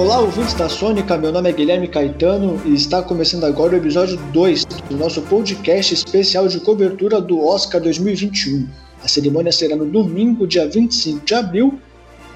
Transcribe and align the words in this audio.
Olá, 0.00 0.18
ouvintes 0.18 0.54
da 0.54 0.66
Sônica, 0.66 1.18
meu 1.18 1.30
nome 1.30 1.50
é 1.50 1.52
Guilherme 1.52 1.86
Caetano 1.86 2.58
e 2.64 2.72
está 2.72 3.02
começando 3.02 3.44
agora 3.44 3.74
o 3.74 3.76
episódio 3.76 4.16
2 4.32 4.64
do 4.64 4.96
nosso 4.96 5.20
podcast 5.20 5.92
especial 5.92 6.48
de 6.48 6.58
cobertura 6.58 7.20
do 7.20 7.44
Oscar 7.44 7.82
2021. 7.82 8.66
A 9.04 9.06
cerimônia 9.06 9.52
será 9.52 9.76
no 9.76 9.84
domingo, 9.84 10.46
dia 10.46 10.66
25 10.66 11.22
de 11.22 11.34
abril, 11.34 11.78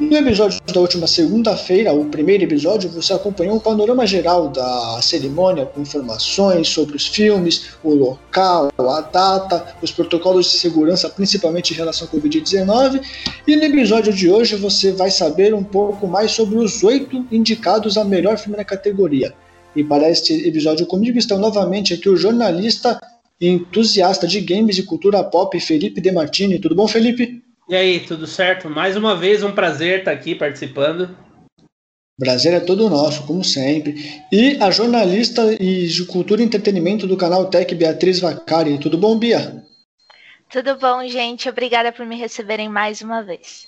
no 0.00 0.16
episódio 0.16 0.60
da 0.72 0.80
última 0.80 1.06
segunda-feira, 1.06 1.92
o 1.92 2.06
primeiro 2.06 2.42
episódio, 2.44 2.90
você 2.90 3.12
acompanhou 3.12 3.56
um 3.56 3.60
panorama 3.60 4.06
geral 4.06 4.48
da 4.48 5.00
cerimônia 5.00 5.66
com 5.66 5.80
informações 5.80 6.68
sobre 6.68 6.96
os 6.96 7.06
filmes, 7.06 7.70
o 7.82 7.94
local, 7.94 8.72
a 8.76 9.00
data, 9.00 9.76
os 9.80 9.92
protocolos 9.92 10.50
de 10.50 10.58
segurança, 10.58 11.08
principalmente 11.08 11.72
em 11.72 11.76
relação 11.76 12.08
ao 12.08 12.18
Covid-19. 12.18 13.00
E 13.46 13.54
no 13.54 13.62
episódio 13.62 14.12
de 14.12 14.28
hoje 14.28 14.56
você 14.56 14.90
vai 14.90 15.10
saber 15.10 15.54
um 15.54 15.62
pouco 15.62 16.06
mais 16.08 16.32
sobre 16.32 16.58
os 16.58 16.82
oito 16.82 17.24
indicados 17.30 17.96
a 17.96 18.04
melhor 18.04 18.36
filme 18.36 18.56
na 18.56 18.64
categoria. 18.64 19.32
E 19.76 19.84
para 19.84 20.10
este 20.10 20.32
episódio 20.46 20.86
comigo 20.86 21.18
estão 21.18 21.38
novamente 21.38 21.94
aqui 21.94 22.08
o 22.08 22.16
jornalista 22.16 22.98
entusiasta 23.40 24.26
de 24.26 24.40
games 24.40 24.78
e 24.78 24.82
cultura 24.82 25.22
pop, 25.22 25.58
Felipe 25.60 26.00
Demartini. 26.00 26.58
Tudo 26.58 26.74
bom, 26.74 26.88
Felipe? 26.88 27.43
E 27.68 27.74
aí, 27.74 28.00
tudo 28.00 28.26
certo? 28.26 28.68
Mais 28.68 28.96
uma 28.96 29.16
vez, 29.16 29.42
um 29.42 29.52
prazer 29.52 30.00
estar 30.00 30.12
aqui 30.12 30.34
participando. 30.34 31.16
Prazer 32.18 32.52
é 32.52 32.60
todo 32.60 32.90
nosso, 32.90 33.26
como 33.26 33.42
sempre. 33.42 34.22
E 34.30 34.56
a 34.60 34.70
jornalista 34.70 35.56
e 35.60 35.86
de 35.86 36.04
cultura 36.04 36.42
e 36.42 36.44
entretenimento 36.44 37.06
do 37.06 37.16
canal 37.16 37.46
Tech, 37.46 37.74
Beatriz 37.74 38.20
Vacari. 38.20 38.78
Tudo 38.78 38.98
bom, 38.98 39.18
Bia? 39.18 39.64
Tudo 40.50 40.76
bom, 40.78 41.06
gente. 41.08 41.48
Obrigada 41.48 41.90
por 41.90 42.06
me 42.06 42.16
receberem 42.16 42.68
mais 42.68 43.00
uma 43.00 43.22
vez. 43.22 43.66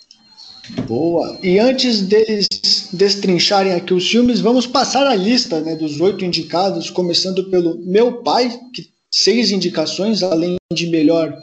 Boa. 0.87 1.39
E 1.43 1.59
antes 1.59 2.03
deles 2.03 2.47
destrincharem 2.93 3.73
aqui 3.73 3.95
os 3.95 4.09
filmes, 4.09 4.41
vamos 4.41 4.67
passar 4.67 5.07
a 5.07 5.15
lista 5.15 5.61
né, 5.61 5.75
dos 5.75 6.01
oito 6.01 6.25
indicados, 6.25 6.91
começando 6.91 7.51
pelo 7.51 7.79
Meu 7.79 8.23
Pai, 8.23 8.51
que 8.75 8.91
seis 9.11 9.51
indicações, 9.51 10.23
além 10.23 10.57
de 10.73 10.87
melhor 10.89 11.35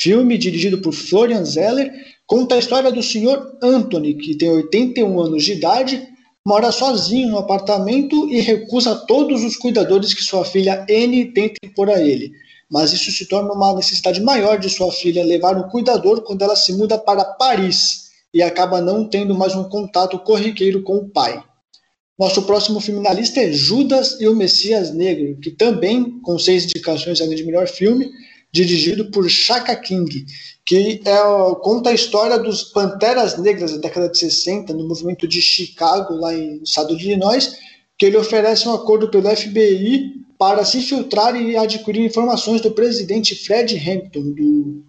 Filme 0.00 0.38
dirigido 0.38 0.78
por 0.78 0.94
Florian 0.94 1.44
Zeller 1.44 1.92
conta 2.26 2.54
a 2.54 2.58
história 2.58 2.90
do 2.90 3.02
Sr. 3.02 3.58
Anthony, 3.62 4.14
que 4.14 4.34
tem 4.34 4.48
81 4.48 5.20
anos 5.20 5.44
de 5.44 5.52
idade, 5.52 6.08
mora 6.42 6.72
sozinho 6.72 7.28
no 7.28 7.38
apartamento 7.38 8.26
e 8.30 8.40
recusa 8.40 8.94
todos 8.94 9.44
os 9.44 9.56
cuidadores 9.56 10.14
que 10.14 10.24
sua 10.24 10.42
filha 10.42 10.86
Anne 10.88 11.26
tenta 11.34 11.56
impor 11.62 11.90
a 11.90 12.00
ele. 12.00 12.32
Mas 12.70 12.94
isso 12.94 13.12
se 13.12 13.28
torna 13.28 13.52
uma 13.52 13.74
necessidade 13.74 14.22
maior 14.22 14.58
de 14.58 14.70
sua 14.70 14.90
filha 14.90 15.22
levar 15.22 15.54
um 15.58 15.68
cuidador 15.68 16.22
quando 16.22 16.40
ela 16.40 16.56
se 16.56 16.72
muda 16.72 16.96
para 16.96 17.22
Paris 17.22 18.08
e 18.32 18.42
acaba 18.42 18.80
não 18.80 19.06
tendo 19.06 19.34
mais 19.34 19.54
um 19.54 19.64
contato 19.64 20.18
corriqueiro 20.20 20.82
com 20.82 20.96
o 20.96 21.10
pai. 21.10 21.42
Nosso 22.18 22.42
próximo 22.44 22.80
filme 22.80 23.02
na 23.02 23.12
lista 23.12 23.40
é 23.40 23.52
Judas 23.52 24.18
e 24.18 24.26
o 24.26 24.34
Messias 24.34 24.94
Negro, 24.94 25.38
que 25.42 25.50
também, 25.50 26.20
com 26.22 26.38
seis 26.38 26.64
indicações 26.64 27.20
além 27.20 27.36
de 27.36 27.44
melhor 27.44 27.66
filme, 27.66 28.10
dirigido 28.52 29.10
por 29.10 29.28
Chaka 29.28 29.76
King, 29.76 30.26
que 30.64 31.00
é, 31.04 31.54
conta 31.62 31.90
a 31.90 31.94
história 31.94 32.38
dos 32.38 32.64
Panteras 32.64 33.38
Negras 33.38 33.72
da 33.72 33.78
década 33.78 34.08
de 34.08 34.18
60, 34.18 34.72
no 34.72 34.88
movimento 34.88 35.26
de 35.26 35.40
Chicago, 35.40 36.14
lá 36.14 36.32
no 36.32 36.62
estado 36.62 36.96
de 36.96 37.06
Illinois, 37.06 37.58
que 37.98 38.06
ele 38.06 38.16
oferece 38.16 38.68
um 38.68 38.74
acordo 38.74 39.10
pelo 39.10 39.28
FBI 39.28 40.20
para 40.38 40.64
se 40.64 40.80
filtrar 40.80 41.36
e 41.36 41.56
adquirir 41.56 42.04
informações 42.04 42.60
do 42.60 42.70
presidente 42.70 43.34
Fred 43.34 43.76
Hampton, 43.76 44.32
do, 44.32 44.82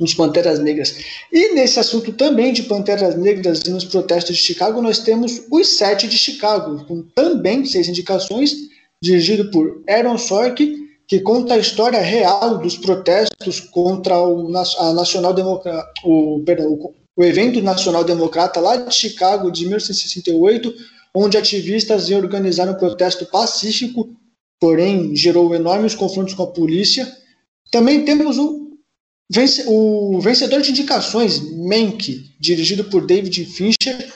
dos 0.00 0.14
Panteras 0.14 0.58
Negras. 0.58 0.96
E 1.30 1.54
nesse 1.54 1.78
assunto 1.78 2.12
também 2.12 2.52
de 2.52 2.62
Panteras 2.62 3.14
Negras 3.16 3.60
e 3.62 3.70
nos 3.70 3.84
protestos 3.84 4.36
de 4.36 4.42
Chicago, 4.42 4.80
nós 4.80 5.00
temos 5.00 5.42
Os 5.50 5.76
Sete 5.76 6.08
de 6.08 6.16
Chicago, 6.16 6.84
com 6.86 7.02
também 7.14 7.64
seis 7.66 7.86
indicações, 7.86 8.54
dirigido 9.02 9.50
por 9.50 9.82
Aaron 9.88 10.16
Sorkin, 10.16 10.87
que 11.08 11.20
conta 11.20 11.54
a 11.54 11.58
história 11.58 12.00
real 12.00 12.58
dos 12.58 12.76
protestos 12.76 13.60
contra 13.60 14.20
o, 14.20 14.54
a 14.54 14.92
Nacional 14.92 15.32
Democrata, 15.32 15.90
o, 16.04 16.42
perdão, 16.44 16.94
o 17.16 17.24
evento 17.24 17.62
Nacional 17.62 18.04
Democrata 18.04 18.60
lá 18.60 18.76
de 18.76 18.94
Chicago 18.94 19.50
de 19.50 19.62
1968, 19.62 20.72
onde 21.14 21.38
ativistas 21.38 22.10
organizaram 22.10 22.74
um 22.74 22.78
protesto 22.78 23.24
pacífico, 23.24 24.14
porém 24.60 25.16
gerou 25.16 25.54
enormes 25.54 25.94
confrontos 25.94 26.34
com 26.34 26.42
a 26.42 26.52
polícia. 26.52 27.10
Também 27.72 28.04
temos 28.04 28.36
o, 28.36 28.76
o 29.66 30.20
vencedor 30.20 30.60
de 30.60 30.70
indicações, 30.70 31.40
Menck, 31.56 32.34
dirigido 32.38 32.84
por 32.84 33.06
David 33.06 33.46
Fincher, 33.46 34.12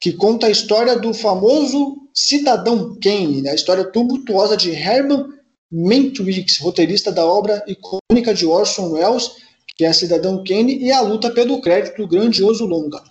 que 0.00 0.12
conta 0.12 0.46
a 0.46 0.50
história 0.50 0.96
do 0.96 1.12
famoso 1.12 1.96
cidadão 2.14 2.96
Kane, 3.02 3.42
né? 3.42 3.50
a 3.50 3.54
história 3.56 3.84
tumultuosa 3.84 4.56
de 4.56 4.70
Herman 4.70 5.37
Mantwix, 5.70 6.58
roteirista 6.58 7.12
da 7.12 7.24
obra 7.24 7.62
icônica 7.66 8.34
de 8.34 8.46
Orson 8.46 8.92
Welles, 8.92 9.30
que 9.76 9.84
é 9.84 9.92
Cidadão 9.92 10.42
Kane, 10.44 10.78
e 10.78 10.90
a 10.90 11.00
luta 11.00 11.30
pelo 11.30 11.60
crédito 11.60 12.06
grandioso 12.06 12.64
longa. 12.64 13.02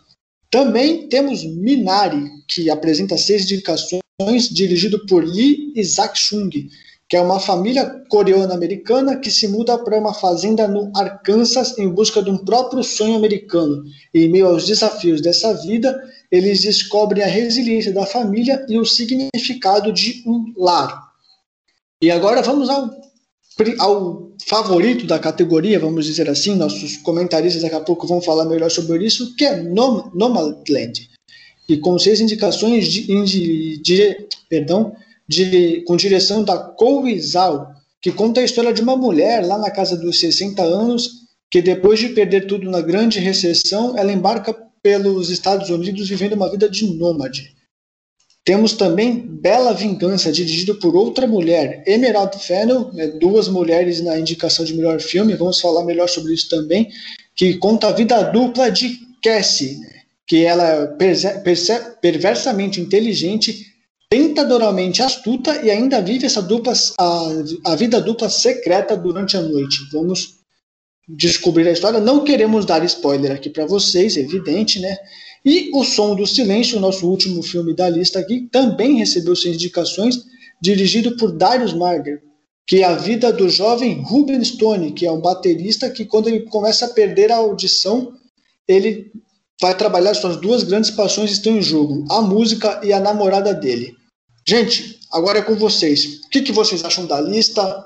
Também 0.50 1.08
temos 1.08 1.44
Minari, 1.44 2.24
que 2.48 2.70
apresenta 2.70 3.18
seis 3.18 3.44
indicações, 3.44 4.02
dirigido 4.52 5.06
por 5.06 5.24
Lee 5.24 5.72
Isaac 5.76 6.18
Chung, 6.18 6.50
que 7.10 7.16
é 7.16 7.22
uma 7.22 7.40
família 7.40 8.04
coreana-americana 8.10 9.18
que 9.18 9.32
se 9.32 9.48
muda 9.48 9.78
para 9.78 9.98
uma 9.98 10.14
fazenda 10.14 10.68
no 10.68 10.92
Arkansas 10.96 11.78
em 11.78 11.88
busca 11.88 12.22
de 12.22 12.30
um 12.30 12.38
próprio 12.38 12.84
sonho 12.84 13.16
americano. 13.16 13.84
E, 14.14 14.26
em 14.26 14.30
meio 14.30 14.48
aos 14.48 14.66
desafios 14.66 15.22
dessa 15.22 15.54
vida, 15.54 15.98
eles 16.30 16.62
descobrem 16.62 17.24
a 17.24 17.28
resiliência 17.28 17.94
da 17.94 18.06
família 18.06 18.66
e 18.68 18.78
o 18.78 18.86
significado 18.86 19.94
de 19.94 20.24
um 20.26 20.54
lar. 20.58 21.07
E 22.02 22.12
agora 22.12 22.42
vamos 22.42 22.70
ao, 22.70 22.92
ao 23.80 24.32
favorito 24.46 25.08
da 25.08 25.18
categoria, 25.18 25.80
vamos 25.80 26.06
dizer 26.06 26.30
assim. 26.30 26.56
Nossos 26.56 26.98
comentaristas 26.98 27.64
daqui 27.64 27.76
a 27.76 27.82
pouco 27.82 28.06
vão 28.06 28.22
falar 28.22 28.46
melhor 28.46 28.70
sobre 28.70 29.04
isso, 29.04 29.36
que 29.36 29.46
é 29.46 29.62
Nom 29.62 30.12
Nomadland. 30.14 31.10
E 31.68 31.78
com 31.78 31.98
seis 31.98 32.22
indicações 32.22 32.88
de, 32.88 33.24
de, 33.24 33.82
de 33.82 34.28
perdão, 34.48 34.96
de, 35.28 35.82
com 35.82 35.98
direção 35.98 36.44
da 36.44 36.58
Kou 36.58 37.04
Zhao, 37.20 37.68
que 38.02 38.12
conta 38.12 38.42
a 38.42 38.44
história 38.44 38.72
de 38.72 38.82
uma 38.82 38.96
mulher 38.96 39.46
lá 39.46 39.58
na 39.58 39.72
casa 39.72 39.98
dos 39.98 40.20
60 40.20 40.62
anos, 40.62 41.28
que 41.50 41.62
depois 41.62 42.00
de 42.00 42.10
perder 42.10 42.46
tudo 42.46 42.70
na 42.70 42.80
grande 42.80 43.20
recessão, 43.20 43.98
ela 43.98 44.14
embarca 44.14 44.54
pelos 44.82 45.30
Estados 45.30 45.70
Unidos 45.70 46.08
vivendo 46.08 46.34
uma 46.34 46.50
vida 46.50 46.70
de 46.70 46.86
nômade. 46.94 47.57
Temos 48.48 48.72
também 48.72 49.18
Bela 49.18 49.74
Vingança, 49.74 50.32
dirigido 50.32 50.76
por 50.76 50.96
outra 50.96 51.28
mulher, 51.28 51.84
Emerald 51.86 52.40
Fennel, 52.40 52.90
né, 52.94 53.08
duas 53.08 53.50
mulheres 53.50 54.02
na 54.02 54.18
indicação 54.18 54.64
de 54.64 54.74
melhor 54.74 55.02
filme, 55.02 55.36
vamos 55.36 55.60
falar 55.60 55.84
melhor 55.84 56.08
sobre 56.08 56.34
isso 56.34 56.48
também, 56.48 56.90
que 57.36 57.56
conta 57.58 57.90
a 57.90 57.92
vida 57.92 58.24
dupla 58.24 58.72
de 58.72 59.00
Cassie, 59.22 59.78
né, 59.80 59.90
que 60.26 60.46
ela 60.46 60.96
é 60.98 61.44
perversamente 62.00 62.80
inteligente, 62.80 63.66
tentadoramente 64.10 65.02
astuta 65.02 65.62
e 65.62 65.70
ainda 65.70 66.02
vive 66.02 66.26
essa 66.26 66.42
dupla, 66.42 66.72
a, 66.98 67.30
a 67.66 67.76
vida 67.76 68.00
dupla 68.00 68.30
secreta 68.30 68.96
durante 68.96 69.36
a 69.36 69.42
noite. 69.42 69.90
Vamos 69.92 70.38
descobrir 71.06 71.68
a 71.68 71.74
história. 71.74 72.00
Não 72.00 72.24
queremos 72.24 72.66
dar 72.66 72.82
spoiler 72.86 73.34
aqui 73.34 73.50
para 73.50 73.66
vocês, 73.66 74.16
evidente, 74.16 74.80
né? 74.80 74.96
E 75.50 75.72
O 75.74 75.82
Som 75.82 76.14
do 76.14 76.28
Silêncio, 76.28 76.78
nosso 76.78 77.08
último 77.08 77.42
filme 77.42 77.74
da 77.74 77.88
lista 77.88 78.20
aqui, 78.20 78.50
também 78.52 78.98
recebeu 78.98 79.34
seis 79.34 79.56
indicações, 79.56 80.26
dirigido 80.62 81.16
por 81.16 81.32
Darius 81.32 81.72
Marder, 81.72 82.22
que 82.68 82.82
é 82.82 82.84
a 82.84 82.96
vida 82.96 83.32
do 83.32 83.48
jovem 83.48 84.04
Ruben 84.04 84.44
Stone, 84.44 84.92
que 84.92 85.06
é 85.06 85.12
um 85.12 85.22
baterista 85.22 85.90
que 85.90 86.04
quando 86.04 86.28
ele 86.28 86.42
começa 86.42 86.84
a 86.86 86.90
perder 86.90 87.32
a 87.32 87.38
audição, 87.38 88.12
ele 88.68 89.10
vai 89.62 89.74
trabalhar 89.74 90.16
suas 90.16 90.36
duas 90.36 90.64
grandes 90.64 90.92
paixões 90.92 91.32
estão 91.32 91.56
em 91.56 91.62
jogo, 91.62 92.04
a 92.10 92.22
música 92.22 92.82
e 92.84 92.92
a 92.92 93.00
namorada 93.00 93.54
dele. 93.54 93.96
Gente, 94.46 95.00
agora 95.14 95.40
é 95.40 95.42
com 95.42 95.56
vocês. 95.56 96.24
O 96.26 96.30
que, 96.30 96.42
que 96.42 96.52
vocês 96.52 96.84
acham 96.84 97.06
da 97.06 97.22
lista? 97.22 97.86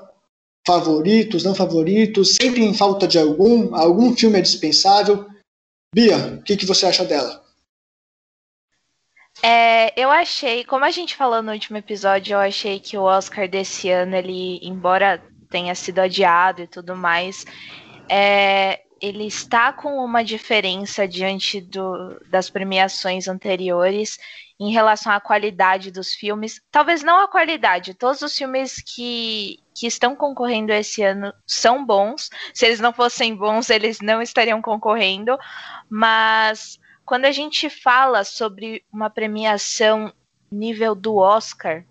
Favoritos, 0.66 1.44
não 1.44 1.54
favoritos? 1.54 2.34
Sentem 2.34 2.74
falta 2.74 3.06
de 3.06 3.20
algum? 3.20 3.72
Algum 3.72 4.16
filme 4.16 4.40
é 4.40 4.42
dispensável? 4.42 5.26
Bia, 5.94 6.40
o 6.40 6.42
que, 6.42 6.56
que 6.56 6.66
você 6.66 6.86
acha 6.86 7.04
dela? 7.04 7.41
É, 9.44 9.92
eu 10.00 10.08
achei, 10.10 10.64
como 10.64 10.84
a 10.84 10.90
gente 10.90 11.16
falou 11.16 11.42
no 11.42 11.50
último 11.50 11.76
episódio, 11.76 12.34
eu 12.34 12.38
achei 12.38 12.78
que 12.78 12.96
o 12.96 13.02
Oscar 13.02 13.48
desse 13.48 13.90
ano, 13.90 14.14
ele, 14.14 14.60
embora 14.62 15.20
tenha 15.50 15.74
sido 15.74 15.98
adiado 15.98 16.62
e 16.62 16.66
tudo 16.68 16.94
mais, 16.94 17.44
é, 18.08 18.80
ele 19.00 19.26
está 19.26 19.72
com 19.72 19.96
uma 19.96 20.22
diferença 20.22 21.08
diante 21.08 21.60
do, 21.60 22.20
das 22.30 22.48
premiações 22.48 23.26
anteriores 23.26 24.16
em 24.60 24.70
relação 24.70 25.12
à 25.12 25.20
qualidade 25.20 25.90
dos 25.90 26.14
filmes. 26.14 26.60
Talvez 26.70 27.02
não 27.02 27.18
a 27.18 27.26
qualidade, 27.26 27.94
todos 27.94 28.22
os 28.22 28.38
filmes 28.38 28.80
que, 28.80 29.58
que 29.74 29.88
estão 29.88 30.14
concorrendo 30.14 30.72
esse 30.72 31.02
ano 31.02 31.34
são 31.44 31.84
bons. 31.84 32.30
Se 32.54 32.66
eles 32.66 32.78
não 32.78 32.92
fossem 32.92 33.34
bons, 33.34 33.70
eles 33.70 33.98
não 34.00 34.22
estariam 34.22 34.62
concorrendo. 34.62 35.36
Mas 35.90 36.78
quando 37.04 37.24
a 37.24 37.32
gente 37.32 37.68
fala 37.68 38.24
sobre 38.24 38.84
uma 38.92 39.10
premiação 39.10 40.12
nível 40.50 40.94
do 40.94 41.16
Oscar, 41.16 41.84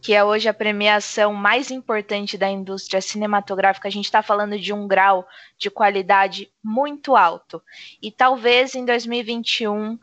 que 0.00 0.14
é 0.14 0.24
hoje 0.24 0.48
a 0.48 0.54
premiação 0.54 1.34
mais 1.34 1.70
importante 1.70 2.38
da 2.38 2.48
indústria 2.48 3.00
cinematográfica, 3.00 3.86
a 3.86 3.90
gente 3.90 4.06
está 4.06 4.22
falando 4.22 4.58
de 4.58 4.72
um 4.72 4.88
grau 4.88 5.26
de 5.58 5.70
qualidade 5.70 6.50
muito 6.62 7.14
alto. 7.14 7.62
E 8.00 8.10
talvez 8.10 8.74
em 8.74 8.84
2021 8.84 9.98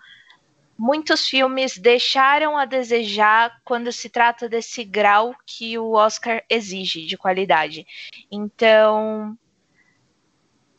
muitos 0.77 1.27
filmes 1.27 1.77
deixaram 1.77 2.55
a 2.55 2.65
desejar 2.65 3.59
quando 3.65 3.91
se 3.91 4.09
trata 4.09 4.47
desse 4.47 4.83
grau 4.83 5.33
que 5.45 5.77
o 5.79 5.93
Oscar 5.93 6.43
exige 6.47 7.05
de 7.07 7.17
qualidade. 7.17 7.87
Então, 8.31 9.35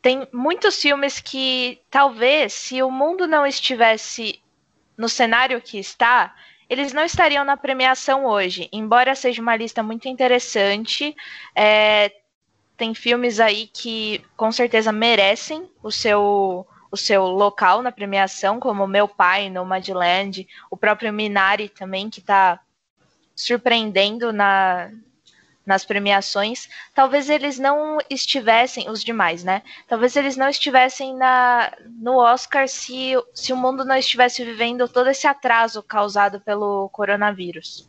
tem 0.01 0.27
muitos 0.31 0.81
filmes 0.81 1.19
que 1.19 1.81
talvez 1.89 2.53
se 2.53 2.81
o 2.81 2.89
mundo 2.89 3.27
não 3.27 3.45
estivesse 3.45 4.41
no 4.97 5.09
cenário 5.09 5.61
que 5.61 5.77
está, 5.77 6.35
eles 6.69 6.93
não 6.93 7.03
estariam 7.03 7.43
na 7.43 7.57
premiação 7.57 8.25
hoje. 8.25 8.69
Embora 8.71 9.15
seja 9.15 9.41
uma 9.41 9.55
lista 9.55 9.81
muito 9.81 10.07
interessante, 10.07 11.15
é, 11.55 12.11
tem 12.77 12.93
filmes 12.93 13.39
aí 13.39 13.67
que 13.67 14.23
com 14.37 14.51
certeza 14.51 14.91
merecem 14.91 15.69
o 15.83 15.91
seu 15.91 16.65
o 16.91 16.97
seu 16.97 17.25
local 17.25 17.83
na 17.83 17.91
premiação, 17.91 18.59
como 18.59 18.87
Meu 18.87 19.07
Pai, 19.07 19.47
Nomadland, 19.47 20.47
o 20.71 20.75
próprio 20.75 21.13
Minari 21.13 21.69
também, 21.69 22.09
que 22.09 22.19
está 22.19 22.59
surpreendendo 23.35 24.33
na, 24.33 24.89
nas 25.65 25.85
premiações, 25.85 26.67
talvez 26.95 27.29
eles 27.29 27.59
não 27.59 27.99
estivessem, 28.09 28.89
os 28.89 29.03
demais, 29.03 29.43
né? 29.43 29.61
Talvez 29.87 30.15
eles 30.15 30.35
não 30.35 30.49
estivessem 30.49 31.15
na, 31.15 31.71
no 32.01 32.17
Oscar 32.17 32.67
se, 32.67 33.13
se 33.33 33.53
o 33.53 33.57
mundo 33.57 33.85
não 33.85 33.95
estivesse 33.95 34.43
vivendo 34.43 34.87
todo 34.87 35.09
esse 35.09 35.27
atraso 35.27 35.83
causado 35.83 36.39
pelo 36.39 36.89
coronavírus. 36.89 37.87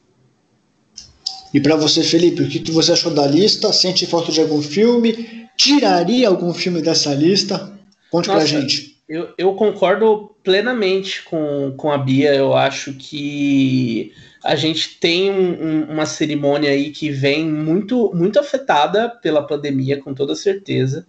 E 1.52 1.60
para 1.60 1.74
você, 1.74 2.02
Felipe, 2.02 2.42
o 2.42 2.48
que 2.48 2.70
você 2.70 2.92
achou 2.92 3.12
da 3.12 3.26
lista? 3.26 3.72
Sente 3.72 4.06
falta 4.06 4.30
de 4.30 4.40
algum 4.40 4.62
filme? 4.62 5.48
Tiraria 5.56 6.28
algum 6.28 6.54
filme 6.54 6.80
dessa 6.80 7.12
lista? 7.12 7.78
Conte 8.10 8.28
Nossa, 8.28 8.40
pra 8.40 8.46
gente. 8.46 8.96
Eu, 9.08 9.34
eu 9.36 9.54
concordo 9.54 10.30
plenamente 10.44 11.22
com, 11.24 11.74
com 11.76 11.90
a 11.90 11.98
Bia. 11.98 12.32
Eu 12.34 12.54
acho 12.54 12.92
que 12.92 14.12
a 14.42 14.56
gente 14.56 14.98
tem 14.98 15.30
um, 15.30 15.84
uma 15.84 16.06
cerimônia 16.06 16.70
aí 16.70 16.90
que 16.90 17.10
vem 17.10 17.46
muito, 17.46 18.10
muito 18.14 18.38
afetada 18.38 19.08
pela 19.08 19.46
pandemia, 19.46 20.00
com 20.00 20.14
toda 20.14 20.34
certeza. 20.34 21.06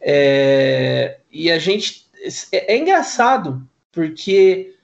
É, 0.00 1.18
e 1.30 1.50
a 1.50 1.58
gente. 1.58 2.06
É, 2.50 2.74
é 2.74 2.78
engraçado, 2.78 3.66
porque 3.90 4.74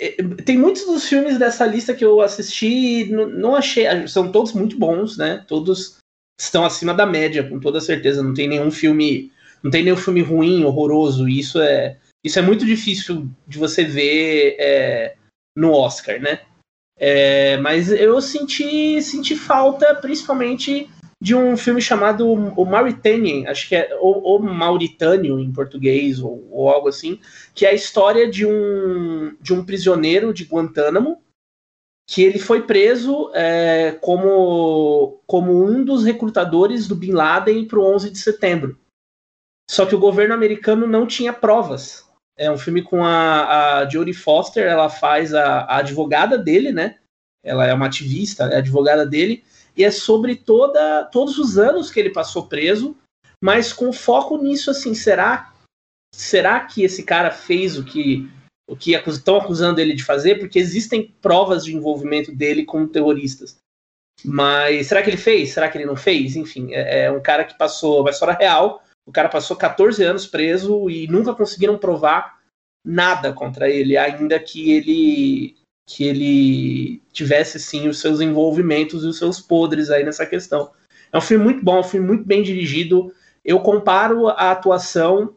é, 0.00 0.16
tem 0.44 0.56
muitos 0.56 0.86
dos 0.86 1.06
filmes 1.06 1.38
dessa 1.38 1.66
lista 1.66 1.94
que 1.94 2.04
eu 2.04 2.20
assisti 2.20 3.10
não, 3.12 3.28
não 3.28 3.54
achei. 3.54 3.84
São 4.08 4.32
todos 4.32 4.52
muito 4.52 4.78
bons, 4.78 5.16
né? 5.16 5.44
Todos 5.46 5.98
estão 6.40 6.64
acima 6.64 6.94
da 6.94 7.04
média, 7.04 7.46
com 7.46 7.60
toda 7.60 7.80
certeza. 7.80 8.22
Não 8.22 8.32
tem 8.32 8.48
nenhum 8.48 8.70
filme. 8.70 9.30
Não 9.62 9.70
tem 9.70 9.84
nenhum 9.84 9.96
filme 9.96 10.22
ruim, 10.22 10.64
horroroso. 10.64 11.28
E 11.28 11.38
isso 11.38 11.60
é, 11.60 11.98
isso 12.24 12.38
é 12.38 12.42
muito 12.42 12.64
difícil 12.64 13.28
de 13.46 13.58
você 13.58 13.84
ver 13.84 14.56
é, 14.58 15.16
no 15.54 15.72
Oscar, 15.72 16.18
né? 16.18 16.40
É, 17.02 17.56
mas 17.56 17.90
eu 17.90 18.20
senti, 18.20 19.00
senti 19.00 19.34
falta, 19.34 19.94
principalmente, 19.94 20.86
de 21.18 21.34
um 21.34 21.56
filme 21.56 21.80
chamado 21.80 22.30
O 22.30 22.64
Mauritanian, 22.66 23.50
acho 23.50 23.66
que 23.68 23.74
é 23.74 23.96
o, 23.98 24.36
o 24.36 24.38
Mauritânio 24.38 25.40
em 25.40 25.50
português, 25.50 26.20
ou, 26.20 26.46
ou, 26.50 26.68
algo 26.68 26.88
assim, 26.88 27.18
que 27.54 27.64
é 27.64 27.70
a 27.70 27.74
história 27.74 28.30
de 28.30 28.44
um, 28.44 29.34
de 29.40 29.54
um 29.54 29.64
prisioneiro 29.64 30.34
de 30.34 30.44
Guantánamo, 30.44 31.22
que 32.06 32.22
ele 32.22 32.38
foi 32.38 32.66
preso 32.66 33.30
é, 33.34 33.92
como, 34.02 35.22
como 35.26 35.64
um 35.64 35.82
dos 35.82 36.04
recrutadores 36.04 36.86
do 36.86 36.94
Bin 36.94 37.12
Laden 37.12 37.66
para 37.66 37.78
o 37.78 37.94
11 37.94 38.10
de 38.10 38.18
setembro. 38.18 38.78
Só 39.70 39.86
que 39.86 39.94
o 39.94 40.00
governo 40.00 40.34
americano 40.34 40.86
não 40.86 41.06
tinha 41.06 41.32
provas 41.32 42.09
é 42.40 42.50
um 42.50 42.56
filme 42.56 42.80
com 42.80 43.04
a, 43.04 43.80
a 43.80 43.88
Jodie 43.88 44.14
Foster, 44.14 44.66
ela 44.66 44.88
faz 44.88 45.34
a, 45.34 45.60
a, 45.60 45.76
advogada 45.76 46.38
dele, 46.38 46.72
né? 46.72 46.96
Ela 47.44 47.66
é 47.66 47.74
uma 47.74 47.84
ativista, 47.84 48.44
é 48.44 48.56
advogada 48.56 49.04
dele, 49.04 49.44
e 49.76 49.84
é 49.84 49.90
sobre 49.90 50.34
toda, 50.34 51.04
todos 51.04 51.36
os 51.38 51.58
anos 51.58 51.90
que 51.90 52.00
ele 52.00 52.08
passou 52.08 52.46
preso, 52.46 52.96
mas 53.44 53.74
com 53.74 53.92
foco 53.92 54.38
nisso, 54.38 54.70
assim, 54.70 54.94
será, 54.94 55.52
será 56.14 56.60
que 56.60 56.82
esse 56.82 57.02
cara 57.02 57.30
fez 57.30 57.76
o 57.76 57.84
que 57.84 58.26
o 58.66 58.76
que 58.76 58.92
estão 58.92 59.36
acusando 59.36 59.80
ele 59.80 59.94
de 59.94 60.04
fazer? 60.04 60.38
Porque 60.38 60.56
existem 60.56 61.12
provas 61.20 61.64
de 61.64 61.74
envolvimento 61.74 62.30
dele 62.30 62.64
com 62.64 62.86
terroristas. 62.86 63.58
Mas 64.24 64.86
será 64.86 65.02
que 65.02 65.10
ele 65.10 65.16
fez? 65.16 65.52
Será 65.52 65.68
que 65.68 65.76
ele 65.76 65.86
não 65.86 65.96
fez? 65.96 66.36
Enfim, 66.36 66.72
é, 66.72 67.06
é 67.06 67.10
um 67.10 67.20
cara 67.20 67.44
que 67.44 67.58
passou, 67.58 68.00
uma 68.00 68.10
história 68.10 68.36
real, 68.38 68.80
o 69.10 69.12
cara 69.12 69.28
passou 69.28 69.56
14 69.56 70.04
anos 70.04 70.24
preso 70.24 70.88
e 70.88 71.08
nunca 71.08 71.34
conseguiram 71.34 71.76
provar 71.76 72.38
nada 72.86 73.32
contra 73.32 73.68
ele, 73.68 73.96
ainda 73.96 74.38
que 74.38 74.70
ele 74.70 75.56
que 75.84 76.04
ele 76.04 77.02
tivesse 77.12 77.58
sim 77.58 77.88
os 77.88 77.98
seus 77.98 78.20
envolvimentos 78.20 79.02
e 79.02 79.08
os 79.08 79.18
seus 79.18 79.40
podres 79.40 79.90
aí 79.90 80.04
nessa 80.04 80.24
questão. 80.24 80.70
É 81.12 81.18
um 81.18 81.20
filme 81.20 81.42
muito 81.42 81.64
bom, 81.64 81.80
um 81.80 81.82
filme 81.82 82.06
muito 82.06 82.24
bem 82.24 82.44
dirigido. 82.44 83.12
Eu 83.44 83.58
comparo 83.58 84.28
a 84.28 84.52
atuação 84.52 85.34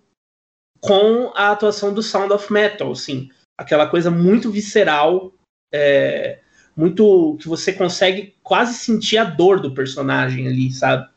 com 0.80 1.32
a 1.34 1.50
atuação 1.50 1.92
do 1.92 2.04
Sound 2.04 2.32
of 2.32 2.54
Metal, 2.54 2.94
sim, 2.94 3.32
aquela 3.58 3.88
coisa 3.88 4.12
muito 4.12 4.52
visceral, 4.52 5.34
é, 5.74 6.40
muito 6.78 7.36
que 7.42 7.48
você 7.48 7.74
consegue 7.74 8.36
quase 8.44 8.76
sentir 8.76 9.18
a 9.18 9.24
dor 9.24 9.60
do 9.60 9.74
personagem 9.74 10.48
ali, 10.48 10.72
sabe? 10.72 11.10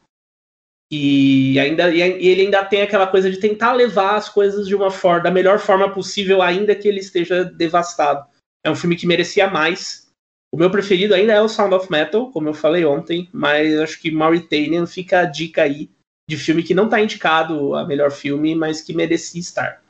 E 0.90 1.58
ainda 1.58 1.90
e 1.90 2.00
ele 2.00 2.42
ainda 2.42 2.64
tem 2.64 2.82
aquela 2.82 3.06
coisa 3.06 3.30
de 3.30 3.38
tentar 3.38 3.72
levar 3.72 4.16
as 4.16 4.28
coisas 4.28 4.68
de 4.68 4.74
uma 4.74 4.90
forma 4.90 5.24
da 5.24 5.30
melhor 5.30 5.58
forma 5.58 5.92
possível, 5.92 6.40
ainda 6.40 6.74
que 6.74 6.86
ele 6.86 7.00
esteja 7.00 7.44
devastado. 7.44 8.24
É 8.64 8.70
um 8.70 8.76
filme 8.76 8.96
que 8.96 9.06
merecia 9.06 9.48
mais. 9.48 10.06
O 10.52 10.56
meu 10.56 10.70
preferido 10.70 11.12
ainda 11.12 11.32
é 11.32 11.40
o 11.40 11.48
Sound 11.48 11.74
of 11.74 11.90
Metal, 11.90 12.30
como 12.30 12.48
eu 12.48 12.54
falei 12.54 12.84
ontem, 12.84 13.28
mas 13.32 13.78
acho 13.78 14.00
que 14.00 14.10
Mauritanian 14.10 14.86
fica 14.86 15.20
a 15.20 15.24
dica 15.24 15.62
aí 15.62 15.90
de 16.28 16.36
filme 16.36 16.62
que 16.62 16.74
não 16.74 16.84
está 16.84 17.00
indicado 17.00 17.74
a 17.74 17.84
melhor 17.84 18.10
filme, 18.10 18.54
mas 18.54 18.80
que 18.80 18.92
merecia 18.92 19.40
estar. 19.40 19.82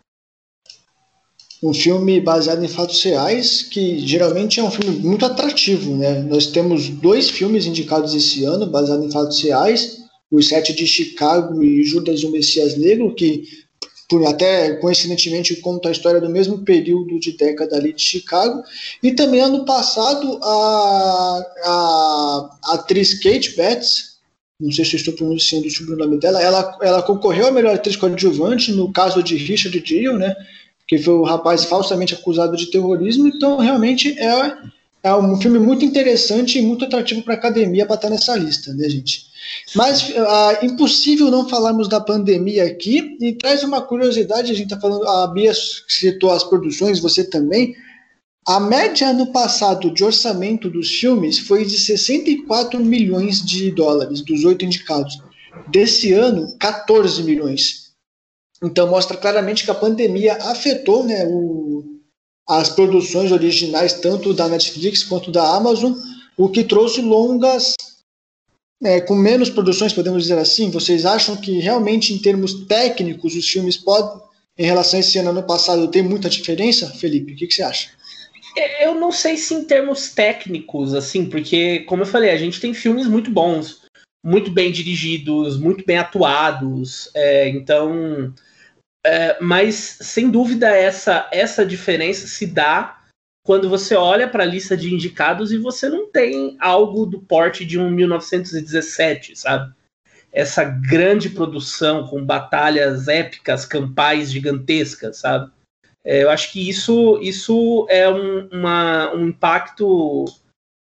Um 1.62 1.72
filme 1.72 2.20
baseado 2.20 2.62
em 2.62 2.68
fatos 2.68 3.02
reais, 3.02 3.62
que 3.62 3.98
geralmente 4.06 4.60
é 4.60 4.62
um 4.62 4.70
filme 4.70 4.98
muito 4.98 5.24
atrativo, 5.24 5.96
né? 5.96 6.20
Nós 6.22 6.46
temos 6.46 6.88
dois 6.88 7.30
filmes 7.30 7.64
indicados 7.64 8.14
esse 8.14 8.44
ano, 8.44 8.66
baseados 8.66 9.06
em 9.06 9.10
fatos 9.10 9.42
reais, 9.42 10.05
os 10.30 10.48
Sete 10.48 10.72
de 10.74 10.86
Chicago 10.86 11.62
e 11.62 11.84
Judas 11.84 12.24
o 12.24 12.30
Messias 12.30 12.76
Negro, 12.76 13.14
que 13.14 13.44
por, 14.08 14.24
até 14.26 14.74
coincidentemente 14.76 15.56
conta 15.56 15.88
a 15.88 15.92
história 15.92 16.20
do 16.20 16.30
mesmo 16.30 16.58
período 16.58 17.18
de 17.18 17.36
década 17.36 17.76
ali 17.76 17.92
de 17.92 18.02
Chicago. 18.02 18.62
E 19.02 19.12
também 19.12 19.40
ano 19.40 19.64
passado 19.64 20.38
a, 20.42 21.46
a, 21.64 22.58
a 22.64 22.74
atriz 22.74 23.20
Kate 23.20 23.56
Betts, 23.56 24.16
não 24.60 24.72
sei 24.72 24.84
se 24.84 24.96
estou 24.96 25.14
pronunciando 25.14 25.66
o 25.66 25.70
sobrenome 25.70 26.18
dela, 26.18 26.40
ela, 26.40 26.78
ela 26.80 27.02
concorreu 27.02 27.48
a 27.48 27.50
melhor 27.50 27.74
atriz 27.74 27.96
coadjuvante 27.96 28.72
no 28.72 28.92
caso 28.92 29.22
de 29.22 29.36
Richard 29.36 29.82
Gere, 29.84 30.16
né? 30.16 30.34
Que 30.88 30.98
foi 30.98 31.14
o 31.14 31.24
rapaz 31.24 31.64
falsamente 31.64 32.14
acusado 32.14 32.56
de 32.56 32.70
terrorismo. 32.70 33.26
Então, 33.26 33.58
realmente 33.58 34.16
é, 34.18 34.56
é 35.02 35.14
um 35.14 35.36
filme 35.36 35.58
muito 35.58 35.84
interessante 35.84 36.58
e 36.58 36.62
muito 36.62 36.84
atrativo 36.84 37.22
para 37.22 37.34
a 37.34 37.36
academia 37.36 37.84
para 37.84 37.96
estar 37.96 38.08
nessa 38.08 38.36
lista, 38.36 38.72
né, 38.72 38.88
gente? 38.88 39.25
Mas 39.74 40.12
ah, 40.16 40.58
impossível 40.62 41.30
não 41.30 41.48
falarmos 41.48 41.88
da 41.88 42.00
pandemia 42.00 42.64
aqui 42.64 43.16
e 43.20 43.32
traz 43.32 43.62
uma 43.62 43.82
curiosidade, 43.82 44.50
a 44.50 44.54
gente 44.54 44.72
está 44.72 44.80
falando, 44.80 45.06
a 45.06 45.26
Bia 45.28 45.52
citou 45.88 46.30
as 46.30 46.44
produções, 46.44 47.00
você 47.00 47.24
também. 47.24 47.74
A 48.46 48.60
média 48.60 49.08
ano 49.08 49.32
passado 49.32 49.92
de 49.92 50.04
orçamento 50.04 50.70
dos 50.70 50.88
filmes 50.88 51.38
foi 51.38 51.64
de 51.64 51.78
64 51.78 52.78
milhões 52.78 53.44
de 53.44 53.72
dólares, 53.72 54.20
dos 54.20 54.44
oito 54.44 54.64
indicados. 54.64 55.20
Desse 55.68 56.12
ano, 56.12 56.56
14 56.58 57.24
milhões. 57.24 57.86
Então 58.62 58.88
mostra 58.88 59.16
claramente 59.16 59.64
que 59.64 59.70
a 59.70 59.74
pandemia 59.74 60.34
afetou 60.42 61.04
né, 61.04 61.26
o, 61.26 61.84
as 62.48 62.68
produções 62.68 63.32
originais, 63.32 63.94
tanto 63.94 64.32
da 64.32 64.48
Netflix 64.48 65.02
quanto 65.02 65.32
da 65.32 65.56
Amazon, 65.56 65.92
o 66.36 66.48
que 66.48 66.62
trouxe 66.62 67.00
longas 67.00 67.74
é, 68.82 69.00
com 69.00 69.14
menos 69.14 69.48
produções, 69.48 69.92
podemos 69.92 70.22
dizer 70.22 70.38
assim, 70.38 70.70
vocês 70.70 71.06
acham 71.06 71.36
que 71.36 71.58
realmente 71.58 72.12
em 72.12 72.18
termos 72.18 72.66
técnicos 72.66 73.34
os 73.34 73.48
filmes 73.48 73.76
podem, 73.76 74.20
em 74.58 74.64
relação 74.64 74.98
a 74.98 75.00
esse 75.00 75.18
ano, 75.18 75.30
ano 75.30 75.42
passado, 75.42 75.88
tem 75.88 76.02
muita 76.02 76.28
diferença, 76.28 76.90
Felipe? 76.90 77.32
O 77.32 77.36
que, 77.36 77.46
que 77.46 77.54
você 77.54 77.62
acha? 77.62 77.90
É, 78.56 78.86
eu 78.86 78.94
não 78.94 79.12
sei 79.12 79.36
se 79.36 79.54
em 79.54 79.64
termos 79.64 80.10
técnicos, 80.10 80.94
assim, 80.94 81.26
porque, 81.26 81.80
como 81.80 82.02
eu 82.02 82.06
falei, 82.06 82.30
a 82.30 82.38
gente 82.38 82.60
tem 82.60 82.72
filmes 82.72 83.06
muito 83.06 83.30
bons, 83.30 83.82
muito 84.24 84.50
bem 84.50 84.72
dirigidos, 84.72 85.58
muito 85.58 85.84
bem 85.84 85.98
atuados, 85.98 87.10
é, 87.14 87.48
então. 87.48 88.32
É, 89.04 89.36
mas, 89.40 89.98
sem 90.00 90.30
dúvida, 90.30 90.68
essa, 90.68 91.28
essa 91.30 91.64
diferença 91.64 92.26
se 92.26 92.46
dá 92.46 92.95
quando 93.46 93.68
você 93.68 93.94
olha 93.94 94.28
para 94.28 94.42
a 94.42 94.46
lista 94.46 94.76
de 94.76 94.92
indicados 94.92 95.52
e 95.52 95.56
você 95.56 95.88
não 95.88 96.10
tem 96.10 96.56
algo 96.58 97.06
do 97.06 97.20
porte 97.20 97.64
de 97.64 97.78
um 97.78 97.88
1917, 97.88 99.36
sabe? 99.36 99.72
Essa 100.32 100.64
grande 100.64 101.30
produção 101.30 102.08
com 102.08 102.24
batalhas 102.24 103.06
épicas, 103.06 103.64
campais 103.64 104.32
gigantescas, 104.32 105.18
sabe? 105.18 105.52
É, 106.04 106.24
eu 106.24 106.30
acho 106.30 106.52
que 106.52 106.68
isso, 106.68 107.20
isso 107.22 107.86
é 107.88 108.10
um, 108.10 108.48
uma, 108.48 109.14
um 109.14 109.28
impacto 109.28 110.24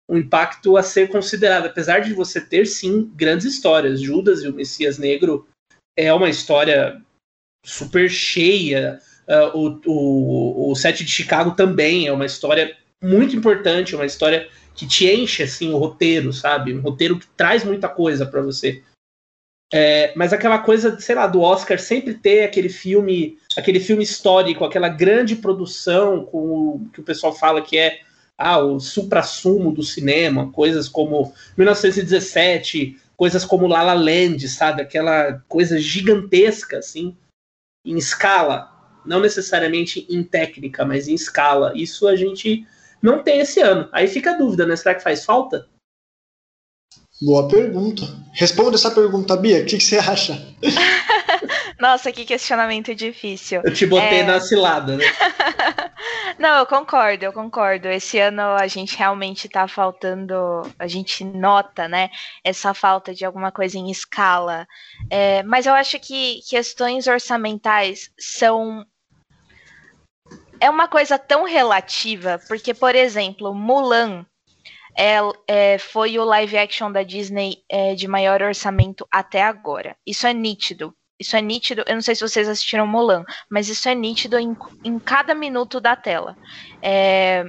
um 0.08 0.18
impacto 0.18 0.76
a 0.76 0.82
ser 0.82 1.08
considerado, 1.08 1.66
apesar 1.66 2.00
de 2.00 2.12
você 2.12 2.40
ter 2.40 2.66
sim 2.66 3.10
grandes 3.14 3.46
histórias. 3.46 4.00
Judas 4.00 4.42
e 4.42 4.48
o 4.48 4.52
Messias 4.52 4.98
Negro 4.98 5.48
é 5.96 6.12
uma 6.12 6.28
história 6.28 7.00
super 7.64 8.10
cheia, 8.10 9.00
Uh, 9.30 9.56
o, 9.56 9.80
o, 9.86 10.70
o 10.72 10.74
set 10.74 11.04
de 11.04 11.10
Chicago 11.10 11.52
também 11.52 12.08
é 12.08 12.12
uma 12.12 12.26
história 12.26 12.76
muito 13.00 13.36
importante, 13.36 13.94
uma 13.94 14.04
história 14.04 14.48
que 14.74 14.86
te 14.86 15.06
enche 15.06 15.44
assim 15.44 15.72
o 15.72 15.78
roteiro, 15.78 16.32
sabe? 16.32 16.74
Um 16.74 16.80
roteiro 16.80 17.16
que 17.16 17.26
traz 17.36 17.62
muita 17.62 17.88
coisa 17.88 18.26
para 18.26 18.42
você. 18.42 18.82
É, 19.72 20.12
mas 20.16 20.32
aquela 20.32 20.58
coisa, 20.58 20.98
sei 20.98 21.14
lá, 21.14 21.28
do 21.28 21.42
Oscar 21.42 21.78
sempre 21.78 22.14
ter 22.14 22.42
aquele 22.42 22.68
filme, 22.68 23.38
aquele 23.56 23.78
filme 23.78 24.02
histórico, 24.02 24.64
aquela 24.64 24.88
grande 24.88 25.36
produção 25.36 26.24
com 26.24 26.38
o 26.38 26.88
que 26.92 27.00
o 27.00 27.04
pessoal 27.04 27.32
fala 27.32 27.62
que 27.62 27.78
é 27.78 28.00
ah, 28.36 28.58
o 28.58 28.80
supra-sumo 28.80 29.70
do 29.70 29.84
cinema, 29.84 30.50
coisas 30.50 30.88
como 30.88 31.32
1917, 31.56 32.98
coisas 33.16 33.44
como 33.44 33.68
La 33.68 33.82
La 33.82 33.94
Land, 33.94 34.48
sabe? 34.48 34.82
Aquela 34.82 35.40
coisa 35.46 35.78
gigantesca, 35.78 36.78
assim, 36.78 37.16
em 37.84 37.96
escala 37.96 38.69
não 39.04 39.20
necessariamente 39.20 40.06
em 40.08 40.22
técnica, 40.22 40.84
mas 40.84 41.08
em 41.08 41.14
escala. 41.14 41.72
Isso 41.74 42.06
a 42.08 42.16
gente 42.16 42.66
não 43.02 43.22
tem 43.22 43.40
esse 43.40 43.60
ano. 43.60 43.88
Aí 43.92 44.06
fica 44.06 44.32
a 44.32 44.36
dúvida, 44.38 44.66
né? 44.66 44.76
Será 44.76 44.94
que 44.94 45.02
faz 45.02 45.24
falta? 45.24 45.66
Boa 47.22 47.48
pergunta. 47.48 48.02
Responda 48.32 48.76
essa 48.76 48.90
pergunta, 48.90 49.36
Bia. 49.36 49.62
O 49.62 49.66
que, 49.66 49.76
que 49.76 49.84
você 49.84 49.98
acha? 49.98 50.42
Nossa, 51.80 52.12
que 52.12 52.26
questionamento 52.26 52.94
difícil. 52.94 53.62
Eu 53.64 53.72
te 53.72 53.86
botei 53.86 54.20
é... 54.20 54.22
na 54.22 54.38
cilada, 54.38 54.96
né? 54.96 55.04
Não, 56.38 56.58
eu 56.58 56.66
concordo, 56.66 57.24
eu 57.24 57.32
concordo. 57.32 57.88
Esse 57.88 58.18
ano 58.18 58.42
a 58.42 58.66
gente 58.66 58.96
realmente 58.96 59.48
tá 59.48 59.66
faltando, 59.66 60.34
a 60.78 60.86
gente 60.86 61.24
nota, 61.24 61.88
né, 61.88 62.10
essa 62.44 62.72
falta 62.72 63.14
de 63.14 63.24
alguma 63.24 63.50
coisa 63.50 63.78
em 63.78 63.90
escala. 63.90 64.66
É, 65.10 65.42
mas 65.42 65.66
eu 65.66 65.74
acho 65.74 65.98
que 65.98 66.40
questões 66.48 67.06
orçamentais 67.06 68.10
são 68.18 68.84
é 70.60 70.68
uma 70.68 70.86
coisa 70.86 71.18
tão 71.18 71.44
relativa, 71.44 72.38
porque, 72.46 72.74
por 72.74 72.94
exemplo, 72.94 73.54
Mulan 73.54 74.26
é, 74.96 75.18
é, 75.48 75.78
foi 75.78 76.18
o 76.18 76.24
live 76.24 76.58
action 76.58 76.92
da 76.92 77.02
Disney 77.02 77.62
é, 77.68 77.94
de 77.94 78.06
maior 78.06 78.42
orçamento 78.42 79.06
até 79.10 79.42
agora. 79.42 79.96
Isso 80.06 80.26
é 80.26 80.34
nítido. 80.34 80.94
Isso 81.20 81.36
é 81.36 81.42
nítido. 81.42 81.84
Eu 81.86 81.94
não 81.94 82.02
sei 82.02 82.14
se 82.14 82.22
vocês 82.22 82.48
assistiram 82.48 82.86
Mulan, 82.86 83.24
mas 83.48 83.68
isso 83.68 83.88
é 83.88 83.94
nítido 83.94 84.38
em, 84.38 84.56
em 84.82 84.98
cada 84.98 85.34
minuto 85.34 85.78
da 85.78 85.94
tela. 85.94 86.36
É, 86.82 87.44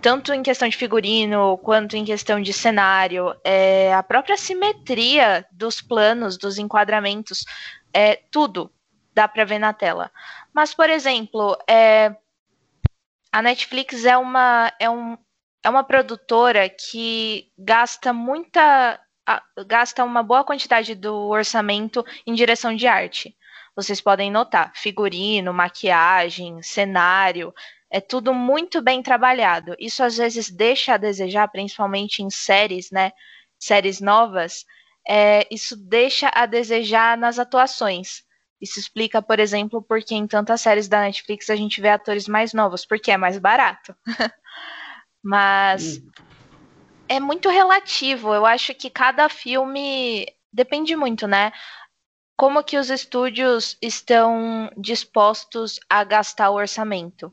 tanto 0.00 0.32
em 0.32 0.42
questão 0.42 0.68
de 0.68 0.76
figurino 0.76 1.58
quanto 1.58 1.96
em 1.96 2.04
questão 2.04 2.40
de 2.40 2.52
cenário, 2.52 3.34
é, 3.44 3.92
a 3.94 4.02
própria 4.02 4.36
simetria 4.36 5.46
dos 5.52 5.80
planos, 5.80 6.38
dos 6.38 6.58
enquadramentos, 6.58 7.44
é, 7.92 8.16
tudo 8.30 8.70
dá 9.14 9.28
para 9.28 9.44
ver 9.44 9.58
na 9.58 9.72
tela. 9.72 10.10
Mas, 10.52 10.74
por 10.74 10.88
exemplo, 10.88 11.56
é, 11.68 12.14
a 13.30 13.40
Netflix 13.40 14.04
é 14.04 14.16
uma, 14.16 14.72
é, 14.78 14.90
um, 14.90 15.16
é 15.62 15.70
uma 15.70 15.84
produtora 15.84 16.68
que 16.68 17.50
gasta 17.56 18.12
muita. 18.12 19.00
Gasta 19.66 20.04
uma 20.04 20.22
boa 20.22 20.44
quantidade 20.44 20.94
do 20.94 21.14
orçamento 21.28 22.04
em 22.26 22.34
direção 22.34 22.74
de 22.74 22.86
arte. 22.86 23.36
Vocês 23.74 24.00
podem 24.00 24.30
notar, 24.30 24.72
figurino, 24.74 25.52
maquiagem, 25.52 26.62
cenário, 26.62 27.54
é 27.90 28.00
tudo 28.00 28.32
muito 28.32 28.80
bem 28.80 29.02
trabalhado. 29.02 29.76
Isso 29.78 30.02
às 30.02 30.16
vezes 30.16 30.50
deixa 30.50 30.94
a 30.94 30.96
desejar, 30.96 31.48
principalmente 31.48 32.22
em 32.22 32.30
séries, 32.30 32.90
né? 32.90 33.12
Séries 33.58 34.00
novas, 34.00 34.64
é, 35.06 35.46
isso 35.50 35.76
deixa 35.76 36.30
a 36.34 36.46
desejar 36.46 37.16
nas 37.18 37.38
atuações. 37.38 38.22
Isso 38.60 38.78
explica, 38.78 39.20
por 39.20 39.40
exemplo, 39.40 39.82
porque 39.82 40.14
em 40.14 40.26
tantas 40.26 40.60
séries 40.60 40.88
da 40.88 41.00
Netflix 41.00 41.50
a 41.50 41.56
gente 41.56 41.80
vê 41.80 41.88
atores 41.88 42.28
mais 42.28 42.52
novos, 42.54 42.86
porque 42.86 43.10
é 43.10 43.16
mais 43.16 43.38
barato. 43.38 43.94
Mas 45.22 45.98
hum. 45.98 46.10
É 47.12 47.20
muito 47.20 47.50
relativo. 47.50 48.34
Eu 48.34 48.46
acho 48.46 48.74
que 48.74 48.88
cada 48.88 49.28
filme 49.28 50.26
depende 50.50 50.96
muito, 50.96 51.26
né? 51.26 51.52
Como 52.36 52.64
que 52.64 52.78
os 52.78 52.88
estúdios 52.88 53.76
estão 53.82 54.70
dispostos 54.78 55.78
a 55.90 56.02
gastar 56.04 56.50
o 56.50 56.54
orçamento? 56.54 57.32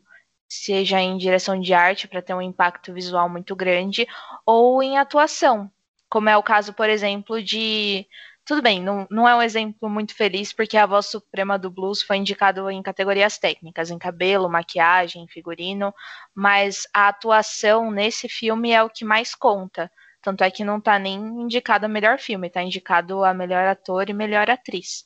Seja 0.49 0.99
em 0.99 1.17
direção 1.17 1.59
de 1.59 1.73
arte 1.73 2.09
para 2.09 2.21
ter 2.21 2.33
um 2.33 2.41
impacto 2.41 2.93
visual 2.93 3.29
muito 3.29 3.55
grande, 3.55 4.05
ou 4.45 4.83
em 4.83 4.97
atuação, 4.97 5.71
como 6.09 6.27
é 6.27 6.35
o 6.35 6.43
caso, 6.43 6.73
por 6.73 6.89
exemplo, 6.89 7.41
de 7.41 8.05
tudo 8.49 8.63
bem, 8.63 8.81
não, 8.81 9.05
não 9.11 9.29
é 9.29 9.35
um 9.35 9.43
exemplo 9.43 9.87
muito 9.87 10.15
feliz, 10.15 10.51
porque 10.51 10.75
a 10.75 10.87
voz 10.87 11.05
suprema 11.05 11.55
do 11.59 11.69
blues 11.69 12.01
foi 12.01 12.17
indicado 12.17 12.67
em 12.71 12.81
categorias 12.81 13.37
técnicas, 13.37 13.91
em 13.91 13.99
cabelo, 13.99 14.49
maquiagem, 14.49 15.27
figurino, 15.27 15.93
mas 16.33 16.87
a 16.91 17.09
atuação 17.09 17.91
nesse 17.91 18.27
filme 18.27 18.71
é 18.71 18.81
o 18.81 18.89
que 18.89 19.05
mais 19.05 19.35
conta. 19.35 19.91
Tanto 20.19 20.43
é 20.43 20.49
que 20.49 20.63
não 20.63 20.79
está 20.79 20.97
nem 20.97 21.15
indicado 21.15 21.85
a 21.85 21.87
melhor 21.87 22.17
filme, 22.17 22.47
está 22.47 22.63
indicado 22.63 23.23
a 23.23 23.35
melhor 23.35 23.67
ator 23.67 24.09
e 24.09 24.13
melhor 24.13 24.49
atriz. 24.49 25.05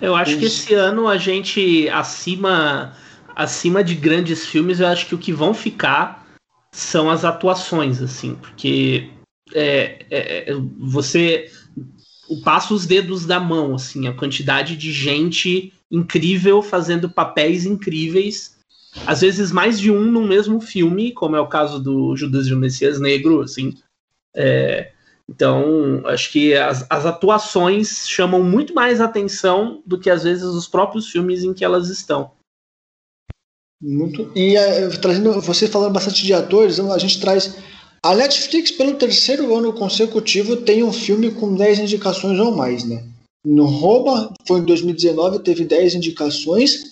Eu 0.00 0.14
acho 0.14 0.38
que 0.38 0.44
esse 0.44 0.72
ano 0.72 1.08
a 1.08 1.18
gente, 1.18 1.88
acima, 1.88 2.96
acima 3.34 3.82
de 3.82 3.96
grandes 3.96 4.46
filmes, 4.46 4.78
eu 4.78 4.86
acho 4.86 5.06
que 5.06 5.16
o 5.16 5.18
que 5.18 5.32
vão 5.32 5.52
ficar 5.52 6.28
são 6.70 7.10
as 7.10 7.24
atuações, 7.24 8.00
assim, 8.00 8.36
porque 8.36 9.10
é, 9.54 10.04
é, 10.10 10.50
é, 10.50 10.54
você 10.78 11.50
passa 12.44 12.74
os 12.74 12.86
dedos 12.86 13.24
da 13.24 13.38
mão, 13.38 13.74
assim, 13.74 14.08
a 14.08 14.12
quantidade 14.12 14.76
de 14.76 14.92
gente 14.92 15.72
incrível 15.90 16.62
fazendo 16.62 17.08
papéis 17.08 17.64
incríveis, 17.64 18.56
às 19.06 19.20
vezes 19.20 19.52
mais 19.52 19.78
de 19.78 19.90
um 19.90 20.04
no 20.04 20.26
mesmo 20.26 20.60
filme, 20.60 21.12
como 21.12 21.36
é 21.36 21.40
o 21.40 21.48
caso 21.48 21.78
do 21.78 22.16
Judas 22.16 22.46
e 22.46 22.54
o 22.54 22.56
Messias 22.56 22.98
Negro, 22.98 23.42
assim. 23.42 23.74
É, 24.34 24.92
então, 25.28 26.02
acho 26.06 26.30
que 26.30 26.54
as, 26.54 26.86
as 26.88 27.04
atuações 27.04 28.08
chamam 28.08 28.42
muito 28.42 28.74
mais 28.74 29.00
atenção 29.00 29.82
do 29.84 29.98
que 29.98 30.08
às 30.08 30.22
vezes 30.22 30.44
os 30.44 30.68
próprios 30.68 31.10
filmes 31.10 31.42
em 31.42 31.52
que 31.52 31.64
elas 31.64 31.88
estão. 31.88 32.30
Muito. 33.80 34.32
E 34.34 34.56
é, 34.56 34.88
trazendo 34.88 35.40
você 35.40 35.68
falando 35.68 35.92
bastante 35.92 36.24
de 36.24 36.32
atores, 36.32 36.80
a 36.80 36.98
gente 36.98 37.20
traz 37.20 37.56
a 38.06 38.14
Netflix, 38.14 38.70
pelo 38.70 38.94
terceiro 38.94 39.52
ano 39.56 39.72
consecutivo, 39.72 40.58
tem 40.58 40.84
um 40.84 40.92
filme 40.92 41.32
com 41.32 41.56
10 41.56 41.80
indicações 41.80 42.38
ou 42.38 42.52
mais, 42.52 42.84
né? 42.84 43.02
No 43.44 43.64
Roma, 43.64 44.32
foi 44.46 44.60
em 44.60 44.64
2019, 44.64 45.40
teve 45.40 45.64
10 45.64 45.96
indicações. 45.96 46.84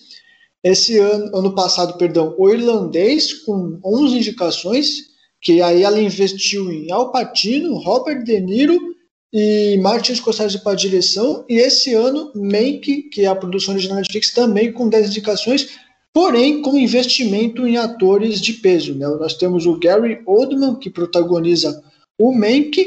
Esse 0.62 0.98
ano, 0.98 1.36
ano 1.36 1.54
passado, 1.54 1.96
perdão, 1.98 2.34
o 2.36 2.50
Irlandês, 2.50 3.32
com 3.32 3.78
11 3.84 4.16
indicações, 4.16 5.02
que 5.40 5.62
aí 5.62 5.84
ela 5.84 6.00
investiu 6.00 6.72
em 6.72 6.90
Al 6.90 7.12
Pacino, 7.12 7.76
Robert 7.78 8.24
De 8.24 8.40
Niro 8.40 8.76
e 9.32 9.78
Martin 9.80 10.16
Scorsese 10.16 10.64
para 10.64 10.74
direção. 10.74 11.44
E 11.48 11.58
esse 11.58 11.94
ano, 11.94 12.32
Mank, 12.34 13.02
que 13.10 13.22
é 13.22 13.26
a 13.26 13.36
produção 13.36 13.74
original 13.74 13.96
da 13.96 14.00
Netflix, 14.00 14.32
também 14.32 14.72
com 14.72 14.88
10 14.88 15.10
indicações, 15.10 15.68
porém 16.14 16.62
com 16.62 16.78
investimento 16.78 17.66
em 17.66 17.76
atores 17.76 18.40
de 18.40 18.52
peso. 18.52 18.94
Né? 18.94 19.04
Nós 19.06 19.34
temos 19.34 19.66
o 19.66 19.76
Gary 19.76 20.22
Oldman, 20.24 20.76
que 20.76 20.88
protagoniza 20.88 21.82
o 22.16 22.32
Mank, 22.32 22.86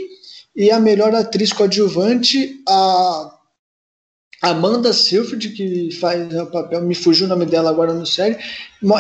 e 0.56 0.72
a 0.72 0.80
melhor 0.80 1.14
atriz 1.14 1.52
coadjuvante, 1.52 2.64
a 2.68 3.38
Amanda 4.42 4.94
Seyfried, 4.94 5.50
que 5.50 5.92
faz 5.92 6.34
o 6.34 6.46
papel, 6.48 6.82
me 6.82 6.96
fugiu 6.96 7.26
o 7.26 7.30
nome 7.30 7.46
dela 7.46 7.70
agora 7.70 7.94
no 7.94 8.06
série. 8.06 8.38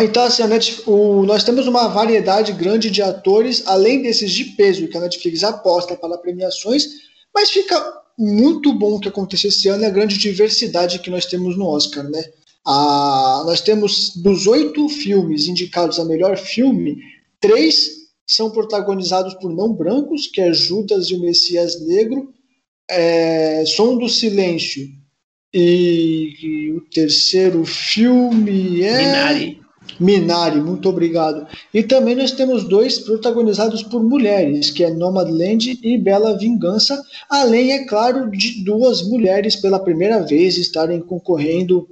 Então, 0.01 0.23
assim, 0.23 0.43
Netflix, 0.45 0.87
o, 0.87 1.23
nós 1.23 1.43
temos 1.43 1.65
uma 1.65 1.87
variedade 1.87 2.51
grande 2.51 2.91
de 2.91 3.01
atores, 3.01 3.63
além 3.65 4.03
desses 4.03 4.31
de 4.31 4.43
peso, 4.43 4.87
que 4.87 4.97
a 4.97 5.01
Netflix 5.01 5.43
aposta 5.43 5.95
para 5.95 6.17
premiações, 6.17 6.85
mas 7.33 7.49
fica 7.49 7.81
muito 8.19 8.73
bom 8.73 8.95
o 8.95 8.99
que 8.99 9.07
aconteceu 9.07 9.49
esse 9.49 9.67
ano, 9.69 9.83
é 9.83 9.87
a 9.87 9.91
grande 9.91 10.17
diversidade 10.17 10.99
que 10.99 11.09
nós 11.09 11.25
temos 11.25 11.57
no 11.57 11.65
Oscar, 11.67 12.03
né? 12.03 12.23
Ah, 12.69 13.43
nós 13.45 13.61
temos 13.61 14.11
dos 14.17 14.45
oito 14.45 14.89
filmes 14.89 15.47
indicados 15.47 15.99
a 15.99 16.05
melhor 16.05 16.35
filme, 16.35 16.97
três 17.39 17.91
são 18.27 18.51
protagonizados 18.51 19.33
por 19.35 19.49
não 19.53 19.71
brancos, 19.71 20.27
que 20.27 20.41
é 20.41 20.51
Judas 20.51 21.05
e 21.05 21.15
o 21.15 21.21
Messias 21.21 21.79
Negro, 21.87 22.27
é, 22.89 23.63
Som 23.65 23.97
do 23.97 24.09
Silêncio 24.09 24.85
e, 25.53 26.33
e, 26.41 26.71
o 26.73 26.81
terceiro 26.89 27.63
filme 27.63 28.81
é 28.81 28.97
Minari. 28.97 29.61
Minari, 29.97 30.59
muito 30.59 30.89
obrigado. 30.89 31.47
E 31.73 31.81
também 31.81 32.15
nós 32.15 32.33
temos 32.33 32.65
dois 32.65 32.99
protagonizados 32.99 33.81
por 33.81 34.03
mulheres, 34.03 34.69
que 34.69 34.83
é 34.83 34.89
Nomadland 34.89 35.79
e 35.81 35.97
Bela 35.97 36.37
Vingança, 36.37 37.01
além, 37.29 37.71
é 37.71 37.85
claro, 37.85 38.29
de 38.29 38.61
duas 38.65 39.07
mulheres 39.07 39.55
pela 39.55 39.79
primeira 39.79 40.19
vez 40.19 40.57
estarem 40.57 40.99
concorrendo 40.99 41.87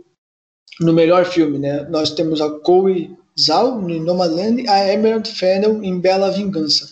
no 0.79 0.93
melhor 0.93 1.25
filme, 1.25 1.57
né? 1.57 1.83
Nós 1.89 2.11
temos 2.11 2.41
a 2.41 2.49
Chloe 2.63 3.15
Zhao 3.39 3.89
em 3.89 4.01
Nomadland 4.01 4.63
e 4.63 4.67
a 4.67 4.93
Emerald 4.93 5.29
Fennel 5.29 5.83
em 5.83 5.99
Bela 5.99 6.31
Vingança. 6.31 6.89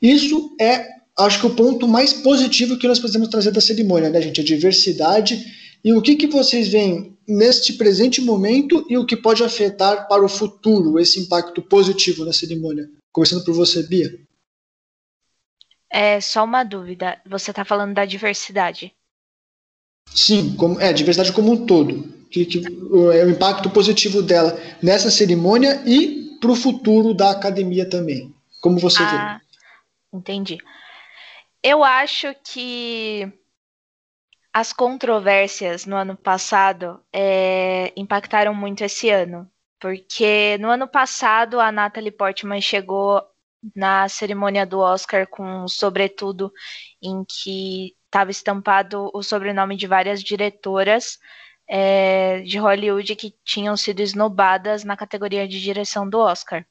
Isso 0.00 0.54
é, 0.60 0.86
acho 1.18 1.40
que 1.40 1.46
o 1.46 1.54
ponto 1.54 1.88
mais 1.88 2.12
positivo 2.12 2.78
que 2.78 2.86
nós 2.86 2.98
podemos 2.98 3.28
trazer 3.28 3.50
da 3.50 3.60
cerimônia, 3.60 4.10
né, 4.10 4.20
gente? 4.20 4.40
A 4.40 4.44
diversidade 4.44 5.44
e 5.84 5.92
o 5.92 6.02
que, 6.02 6.16
que 6.16 6.26
vocês 6.26 6.68
veem 6.68 7.16
neste 7.26 7.74
presente 7.74 8.20
momento 8.20 8.84
e 8.88 8.96
o 8.96 9.06
que 9.06 9.16
pode 9.16 9.42
afetar 9.44 10.08
para 10.08 10.24
o 10.24 10.28
futuro 10.28 10.98
esse 10.98 11.20
impacto 11.20 11.62
positivo 11.62 12.24
na 12.24 12.32
cerimônia? 12.32 12.88
Começando 13.12 13.44
por 13.44 13.54
você, 13.54 13.82
Bia. 13.82 14.18
É 15.90 16.20
só 16.20 16.44
uma 16.44 16.64
dúvida. 16.64 17.20
Você 17.26 17.50
está 17.50 17.64
falando 17.64 17.94
da 17.94 18.04
diversidade? 18.04 18.92
Sim, 20.14 20.54
como, 20.56 20.80
é, 20.80 20.92
diversidade 20.92 21.32
como 21.32 21.52
um 21.52 21.66
todo. 21.66 22.16
Que, 22.30 22.44
que, 22.44 22.58
é 22.58 23.24
o 23.24 23.30
impacto 23.30 23.70
positivo 23.70 24.22
dela 24.22 24.58
nessa 24.82 25.10
cerimônia 25.10 25.82
e 25.86 26.36
para 26.40 26.50
o 26.50 26.56
futuro 26.56 27.14
da 27.14 27.30
academia 27.30 27.88
também. 27.88 28.34
Como 28.60 28.78
você 28.78 29.02
ah, 29.02 29.40
vê? 30.12 30.18
Entendi. 30.18 30.58
Eu 31.62 31.82
acho 31.82 32.34
que 32.44 33.32
as 34.52 34.72
controvérsias 34.72 35.86
no 35.86 35.96
ano 35.96 36.16
passado 36.16 37.00
é, 37.12 37.92
impactaram 37.96 38.54
muito 38.54 38.82
esse 38.82 39.10
ano, 39.10 39.50
porque 39.80 40.58
no 40.58 40.68
ano 40.68 40.88
passado 40.88 41.60
a 41.60 41.70
Natalie 41.70 42.10
Portman 42.10 42.60
chegou 42.60 43.22
na 43.74 44.08
cerimônia 44.08 44.64
do 44.64 44.78
Oscar 44.78 45.26
com 45.26 45.64
um 45.64 45.68
sobretudo 45.68 46.52
em 47.02 47.24
que 47.24 47.94
estava 48.08 48.30
estampado 48.30 49.10
o 49.14 49.22
sobrenome 49.22 49.76
de 49.76 49.86
várias 49.86 50.22
diretoras 50.22 51.18
é, 51.68 52.40
de 52.40 52.58
Hollywood 52.58 53.14
que 53.14 53.34
tinham 53.44 53.76
sido 53.76 54.00
esnobadas 54.00 54.82
na 54.82 54.96
categoria 54.96 55.46
de 55.46 55.60
direção 55.60 56.08
do 56.08 56.18
Oscar. 56.18 56.66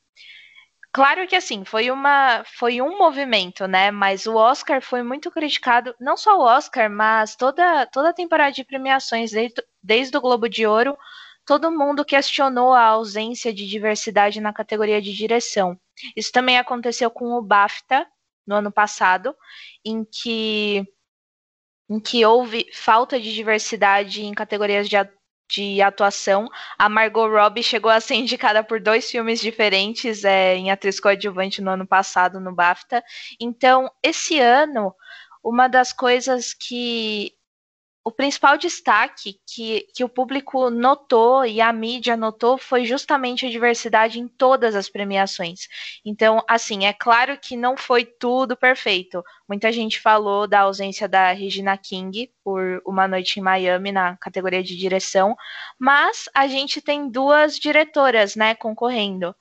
Claro 0.91 1.27
que 1.27 1.35
assim, 1.35 1.63
foi 1.63 1.91
uma 1.91 2.43
foi 2.57 2.81
um 2.81 2.97
movimento, 2.97 3.67
né? 3.67 3.91
Mas 3.91 4.25
o 4.25 4.35
Oscar 4.35 4.81
foi 4.81 5.03
muito 5.03 5.29
criticado, 5.29 5.93
não 5.99 6.17
só 6.17 6.37
o 6.39 6.41
Oscar, 6.41 6.89
mas 6.89 7.35
toda 7.35 7.85
toda 7.87 8.09
a 8.09 8.13
temporada 8.13 8.51
de 8.51 8.63
premiações 8.63 9.31
desde, 9.31 9.63
desde 9.83 10.17
o 10.17 10.21
Globo 10.21 10.49
de 10.49 10.65
Ouro, 10.65 10.97
todo 11.45 11.71
mundo 11.71 12.03
questionou 12.03 12.73
a 12.73 12.83
ausência 12.83 13.53
de 13.53 13.67
diversidade 13.67 14.41
na 14.41 14.51
categoria 14.51 15.01
de 15.01 15.13
direção. 15.13 15.79
Isso 16.15 16.31
também 16.31 16.57
aconteceu 16.57 17.11
com 17.11 17.33
o 17.33 17.41
BAFTA 17.43 18.07
no 18.45 18.55
ano 18.55 18.71
passado, 18.71 19.35
em 19.85 20.03
que 20.03 20.87
em 21.89 21.99
que 21.99 22.25
houve 22.25 22.67
falta 22.73 23.19
de 23.19 23.33
diversidade 23.33 24.23
em 24.23 24.33
categorias 24.33 24.89
de, 24.89 24.97
de 25.49 25.81
atuação. 25.81 26.49
A 26.77 26.89
Margot 26.89 27.27
Robbie 27.27 27.63
chegou 27.63 27.91
a 27.91 27.99
ser 27.99 28.15
indicada 28.15 28.63
por 28.63 28.79
dois 28.79 29.09
filmes 29.09 29.39
diferentes 29.39 30.23
é, 30.23 30.55
em 30.55 30.71
atriz 30.71 30.99
coadjuvante 30.99 31.61
no 31.61 31.71
ano 31.71 31.87
passado 31.87 32.39
no 32.39 32.53
BAFTA. 32.53 33.03
Então, 33.39 33.89
esse 34.03 34.39
ano, 34.39 34.93
uma 35.43 35.67
das 35.67 35.93
coisas 35.93 36.53
que 36.53 37.33
o 38.07 38.11
principal 38.11 38.57
destaque 38.57 39.37
que, 39.45 39.85
que 39.93 40.01
o 40.01 40.07
público 40.07 40.69
notou 40.69 41.45
e 41.45 41.59
a 41.59 41.73
mídia 41.73 42.15
notou 42.15 42.57
foi 42.57 42.85
justamente 42.85 43.45
a 43.45 43.49
diversidade 43.49 44.17
em 44.17 44.29
todas 44.29 44.75
as 44.75 44.87
premiações. 44.87 45.67
Então, 46.05 46.41
assim, 46.47 46.85
é 46.85 46.93
claro 46.93 47.37
que 47.37 47.57
não 47.57 47.75
foi 47.75 48.05
tudo 48.05 48.55
perfeito. 48.55 49.21
Muita 49.45 49.73
gente 49.73 49.99
falou 49.99 50.47
da 50.47 50.61
ausência 50.61 51.05
da 51.05 51.33
Regina 51.33 51.77
King 51.77 52.31
por 52.45 52.81
Uma 52.85 53.09
Noite 53.09 53.41
em 53.41 53.43
Miami 53.43 53.91
na 53.91 54.15
categoria 54.15 54.63
de 54.63 54.77
direção, 54.77 55.35
mas 55.77 56.29
a 56.33 56.47
gente 56.47 56.81
tem 56.81 57.09
duas 57.09 57.59
diretoras, 57.59 58.37
né, 58.37 58.55
concorrendo. 58.55 59.35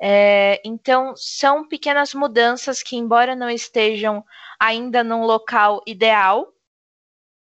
É, 0.00 0.60
então, 0.64 1.14
são 1.16 1.66
pequenas 1.66 2.14
mudanças 2.14 2.80
que, 2.80 2.94
embora 2.94 3.34
não 3.34 3.50
estejam 3.50 4.24
ainda 4.60 5.02
num 5.02 5.24
local 5.24 5.82
ideal, 5.84 6.53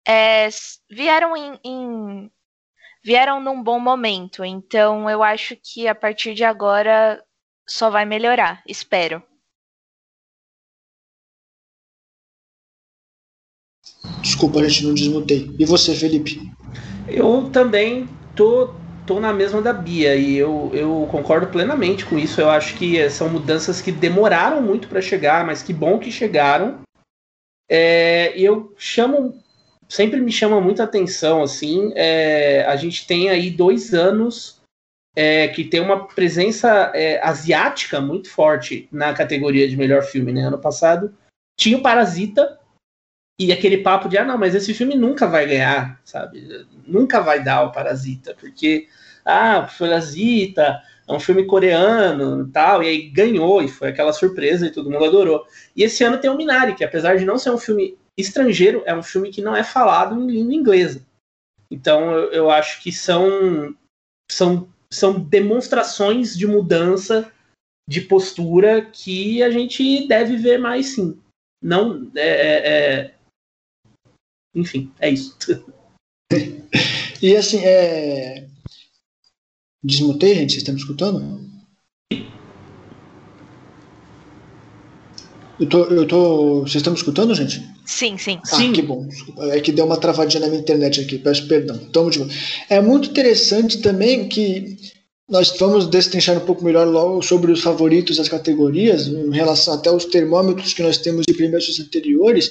é, 0.06 0.48
vieram 0.90 1.36
em, 1.36 1.58
em, 1.64 2.30
vieram 3.04 3.40
num 3.40 3.62
bom 3.62 3.78
momento. 3.78 4.44
Então 4.44 5.08
eu 5.08 5.22
acho 5.22 5.56
que 5.56 5.88
a 5.88 5.94
partir 5.94 6.34
de 6.34 6.44
agora 6.44 7.22
só 7.68 7.90
vai 7.90 8.04
melhorar, 8.04 8.62
espero. 8.66 9.22
Desculpa, 14.20 14.60
a 14.60 14.68
gente 14.68 14.86
não 14.86 14.94
desmutei. 14.94 15.50
E 15.58 15.64
você, 15.64 15.94
Felipe? 15.94 16.40
Eu 17.08 17.50
também 17.50 18.08
tô, 18.34 18.74
tô 19.06 19.18
na 19.20 19.32
mesma 19.32 19.62
da 19.62 19.72
Bia 19.72 20.14
e 20.14 20.36
eu, 20.36 20.70
eu 20.74 21.08
concordo 21.10 21.46
plenamente 21.46 22.04
com 22.04 22.18
isso. 22.18 22.40
Eu 22.40 22.50
acho 22.50 22.76
que 22.76 23.08
são 23.10 23.28
mudanças 23.28 23.80
que 23.80 23.90
demoraram 23.90 24.62
muito 24.62 24.88
para 24.88 25.00
chegar, 25.00 25.44
mas 25.44 25.62
que 25.62 25.72
bom 25.72 25.98
que 25.98 26.10
chegaram. 26.10 26.80
É, 27.68 28.32
eu 28.36 28.74
chamo 28.76 29.40
sempre 29.90 30.20
me 30.20 30.30
chama 30.30 30.60
muita 30.60 30.84
atenção, 30.84 31.42
assim, 31.42 31.92
é, 31.96 32.64
a 32.64 32.76
gente 32.76 33.06
tem 33.06 33.28
aí 33.28 33.50
dois 33.50 33.92
anos 33.92 34.60
é, 35.16 35.48
que 35.48 35.64
tem 35.64 35.80
uma 35.80 36.06
presença 36.06 36.92
é, 36.94 37.20
asiática 37.22 38.00
muito 38.00 38.30
forte 38.30 38.88
na 38.92 39.12
categoria 39.12 39.68
de 39.68 39.76
melhor 39.76 40.02
filme, 40.04 40.32
né? 40.32 40.42
Ano 40.42 40.58
passado 40.58 41.12
tinha 41.58 41.76
o 41.76 41.82
Parasita 41.82 42.58
e 43.38 43.52
aquele 43.52 43.78
papo 43.78 44.08
de, 44.08 44.16
ah, 44.16 44.24
não, 44.24 44.38
mas 44.38 44.54
esse 44.54 44.72
filme 44.72 44.94
nunca 44.94 45.26
vai 45.26 45.46
ganhar, 45.46 46.00
sabe? 46.04 46.66
Nunca 46.86 47.20
vai 47.20 47.42
dar 47.42 47.64
o 47.64 47.72
Parasita, 47.72 48.36
porque, 48.38 48.86
ah, 49.24 49.66
o 49.66 49.78
Parasita 49.78 50.80
é 51.08 51.12
um 51.12 51.18
filme 51.18 51.44
coreano 51.46 52.46
e 52.46 52.52
tal, 52.52 52.82
e 52.82 52.88
aí 52.88 53.10
ganhou, 53.10 53.60
e 53.60 53.68
foi 53.68 53.88
aquela 53.88 54.12
surpresa 54.12 54.66
e 54.66 54.70
todo 54.70 54.90
mundo 54.90 55.04
adorou. 55.04 55.44
E 55.74 55.82
esse 55.82 56.04
ano 56.04 56.18
tem 56.18 56.30
o 56.30 56.36
Minari, 56.36 56.76
que 56.76 56.84
apesar 56.84 57.16
de 57.16 57.24
não 57.24 57.36
ser 57.36 57.50
um 57.50 57.58
filme 57.58 57.98
estrangeiro, 58.18 58.82
é 58.86 58.94
um 58.94 59.02
filme 59.02 59.30
que 59.30 59.42
não 59.42 59.54
é 59.54 59.64
falado 59.64 60.20
em 60.20 60.26
língua 60.26 60.54
inglesa. 60.54 61.06
Então 61.70 62.12
eu, 62.12 62.32
eu 62.32 62.50
acho 62.50 62.82
que 62.82 62.90
são, 62.92 63.76
são, 64.30 64.68
são 64.92 65.20
demonstrações 65.20 66.36
de 66.36 66.46
mudança 66.46 67.32
de 67.88 68.00
postura 68.02 68.84
que 68.84 69.42
a 69.42 69.50
gente 69.50 70.06
deve 70.06 70.36
ver 70.36 70.58
mais 70.58 70.94
sim. 70.94 71.20
Não 71.62 72.10
é, 72.14 72.28
é, 72.28 72.68
é... 72.68 73.14
enfim, 74.54 74.92
é 74.98 75.10
isso. 75.10 75.36
e 77.22 77.36
assim, 77.36 77.58
é... 77.64 78.48
desmutei, 79.82 80.34
gente, 80.34 80.52
vocês 80.52 80.62
estão 80.62 80.74
me 80.74 80.80
escutando? 80.80 81.50
Eu 85.60 85.66
tô, 85.68 85.84
eu 85.84 86.06
tô. 86.06 86.60
Vocês 86.60 86.76
estão 86.76 86.92
me 86.92 86.98
escutando, 86.98 87.34
gente? 87.34 87.62
Sim, 87.84 88.16
sim. 88.16 88.40
Ah, 88.50 88.56
sim. 88.56 88.72
que 88.72 88.80
bom. 88.80 89.06
É 89.52 89.60
que 89.60 89.70
deu 89.70 89.84
uma 89.84 89.98
travadinha 89.98 90.40
na 90.40 90.48
minha 90.48 90.60
internet 90.60 91.02
aqui, 91.02 91.18
peço 91.18 91.46
perdão. 91.46 91.76
Tamo 91.92 92.10
de 92.10 92.26
É 92.70 92.80
muito 92.80 93.10
interessante 93.10 93.78
também 93.82 94.26
que 94.26 94.78
nós 95.28 95.54
vamos 95.58 95.86
destrinchar 95.86 96.38
um 96.38 96.46
pouco 96.46 96.64
melhor 96.64 96.88
logo 96.88 97.20
sobre 97.22 97.52
os 97.52 97.60
favoritos 97.60 98.16
das 98.16 98.28
categorias, 98.28 99.06
em 99.06 99.30
relação 99.30 99.74
até 99.74 99.90
aos 99.90 100.06
termômetros 100.06 100.72
que 100.72 100.82
nós 100.82 100.96
temos 100.96 101.26
de 101.26 101.34
primeiros 101.34 101.78
anteriores, 101.78 102.50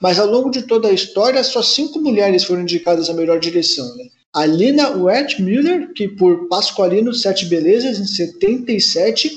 mas 0.00 0.18
ao 0.18 0.26
longo 0.26 0.50
de 0.50 0.62
toda 0.62 0.88
a 0.88 0.92
história, 0.92 1.44
só 1.44 1.62
cinco 1.62 2.00
mulheres 2.00 2.44
foram 2.44 2.62
indicadas 2.62 3.08
à 3.10 3.12
melhor 3.12 3.38
direção. 3.38 3.86
Né? 3.96 4.04
A 4.34 4.44
Lina 4.44 4.90
Wertmüller, 4.90 5.92
que 5.92 6.08
por 6.08 6.48
Pasqualino 6.48 7.14
Sete 7.14 7.46
Belezas, 7.46 7.98
em 7.98 8.06
77, 8.06 9.30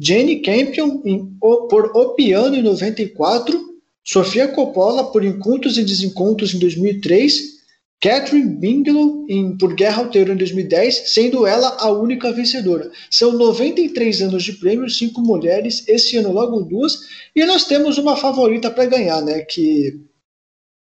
Jane 0.00 0.40
Campion 0.42 1.02
em, 1.04 1.36
por 1.40 1.92
O 1.94 2.14
em 2.18 2.62
94, 2.62 3.68
Sofia 4.04 4.48
Coppola 4.48 5.10
por 5.10 5.24
Encontros 5.24 5.76
e 5.76 5.84
Desencontros 5.84 6.54
em 6.54 6.58
2003, 6.58 7.58
Catherine 8.00 8.54
Bigelow 8.54 9.26
em 9.28 9.58
Por 9.58 9.74
Guerra 9.74 10.04
ao 10.04 10.14
em 10.14 10.36
2010, 10.36 11.12
sendo 11.12 11.46
ela 11.46 11.76
a 11.80 11.90
única 11.90 12.32
vencedora. 12.32 12.90
São 13.10 13.32
93 13.32 14.22
anos 14.22 14.44
de 14.44 14.52
prêmio, 14.52 14.88
cinco 14.88 15.20
mulheres, 15.20 15.86
esse 15.88 16.16
ano 16.16 16.32
logo 16.32 16.60
duas, 16.60 17.00
e 17.34 17.44
nós 17.44 17.64
temos 17.64 17.98
uma 17.98 18.16
favorita 18.16 18.70
para 18.70 18.86
ganhar, 18.86 19.20
né? 19.20 19.40
Que 19.40 20.00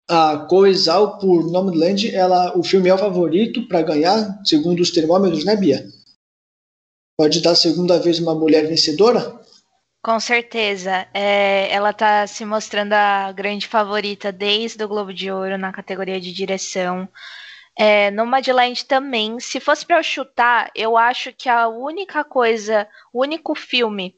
a 0.09 0.38
Coesal 0.38 1.18
por 1.18 1.51
Nomadland, 1.51 2.14
ela, 2.14 2.59
o 2.59 2.62
filme 2.62 2.88
é 2.88 2.94
o 2.94 2.98
favorito 2.98 3.68
para 3.68 3.83
ganhar, 3.83 4.40
segundo 4.44 4.81
os 4.81 4.90
termômetros, 4.90 5.44
né, 5.44 5.55
Bia? 5.55 5.87
Pode 7.22 7.40
dar 7.40 7.52
a 7.52 7.54
segunda 7.54 8.00
vez 8.00 8.18
uma 8.18 8.35
mulher 8.35 8.66
vencedora? 8.66 9.40
Com 10.02 10.18
certeza. 10.18 11.06
É, 11.14 11.72
ela 11.72 11.90
está 11.90 12.26
se 12.26 12.44
mostrando 12.44 12.94
a 12.94 13.30
grande 13.30 13.68
favorita 13.68 14.32
desde 14.32 14.82
o 14.82 14.88
Globo 14.88 15.14
de 15.14 15.30
Ouro 15.30 15.56
na 15.56 15.70
categoria 15.70 16.20
de 16.20 16.32
direção. 16.32 17.08
É, 17.78 18.11
Nomadland 18.11 18.85
também. 18.87 19.38
Se 19.38 19.61
fosse 19.61 19.87
para 19.87 19.98
eu 19.98 20.02
chutar, 20.02 20.68
eu 20.74 20.96
acho 20.96 21.32
que 21.32 21.48
a 21.48 21.68
única 21.68 22.24
coisa, 22.24 22.88
o 23.12 23.22
único 23.22 23.54
filme 23.54 24.16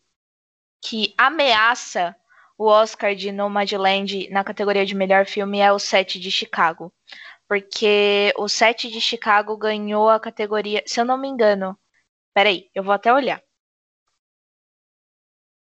que 0.83 1.13
ameaça 1.19 2.17
o 2.57 2.65
Oscar 2.65 3.15
de 3.15 3.31
Nomadland 3.31 4.31
na 4.31 4.43
categoria 4.43 4.87
de 4.87 4.95
melhor 4.95 5.27
filme 5.27 5.59
é 5.59 5.71
o 5.71 5.79
Sete 5.79 6.19
de 6.19 6.31
Chicago. 6.31 6.91
Porque 7.47 8.33
o 8.39 8.49
Sete 8.49 8.91
de 8.91 8.99
Chicago 8.99 9.59
ganhou 9.59 10.09
a 10.09 10.19
categoria, 10.19 10.83
se 10.87 10.99
eu 10.99 11.05
não 11.05 11.19
me 11.19 11.29
engano. 11.29 11.79
Peraí, 12.35 12.69
eu 12.75 12.83
vou 12.85 12.93
até 12.93 13.13
olhar. 13.13 13.43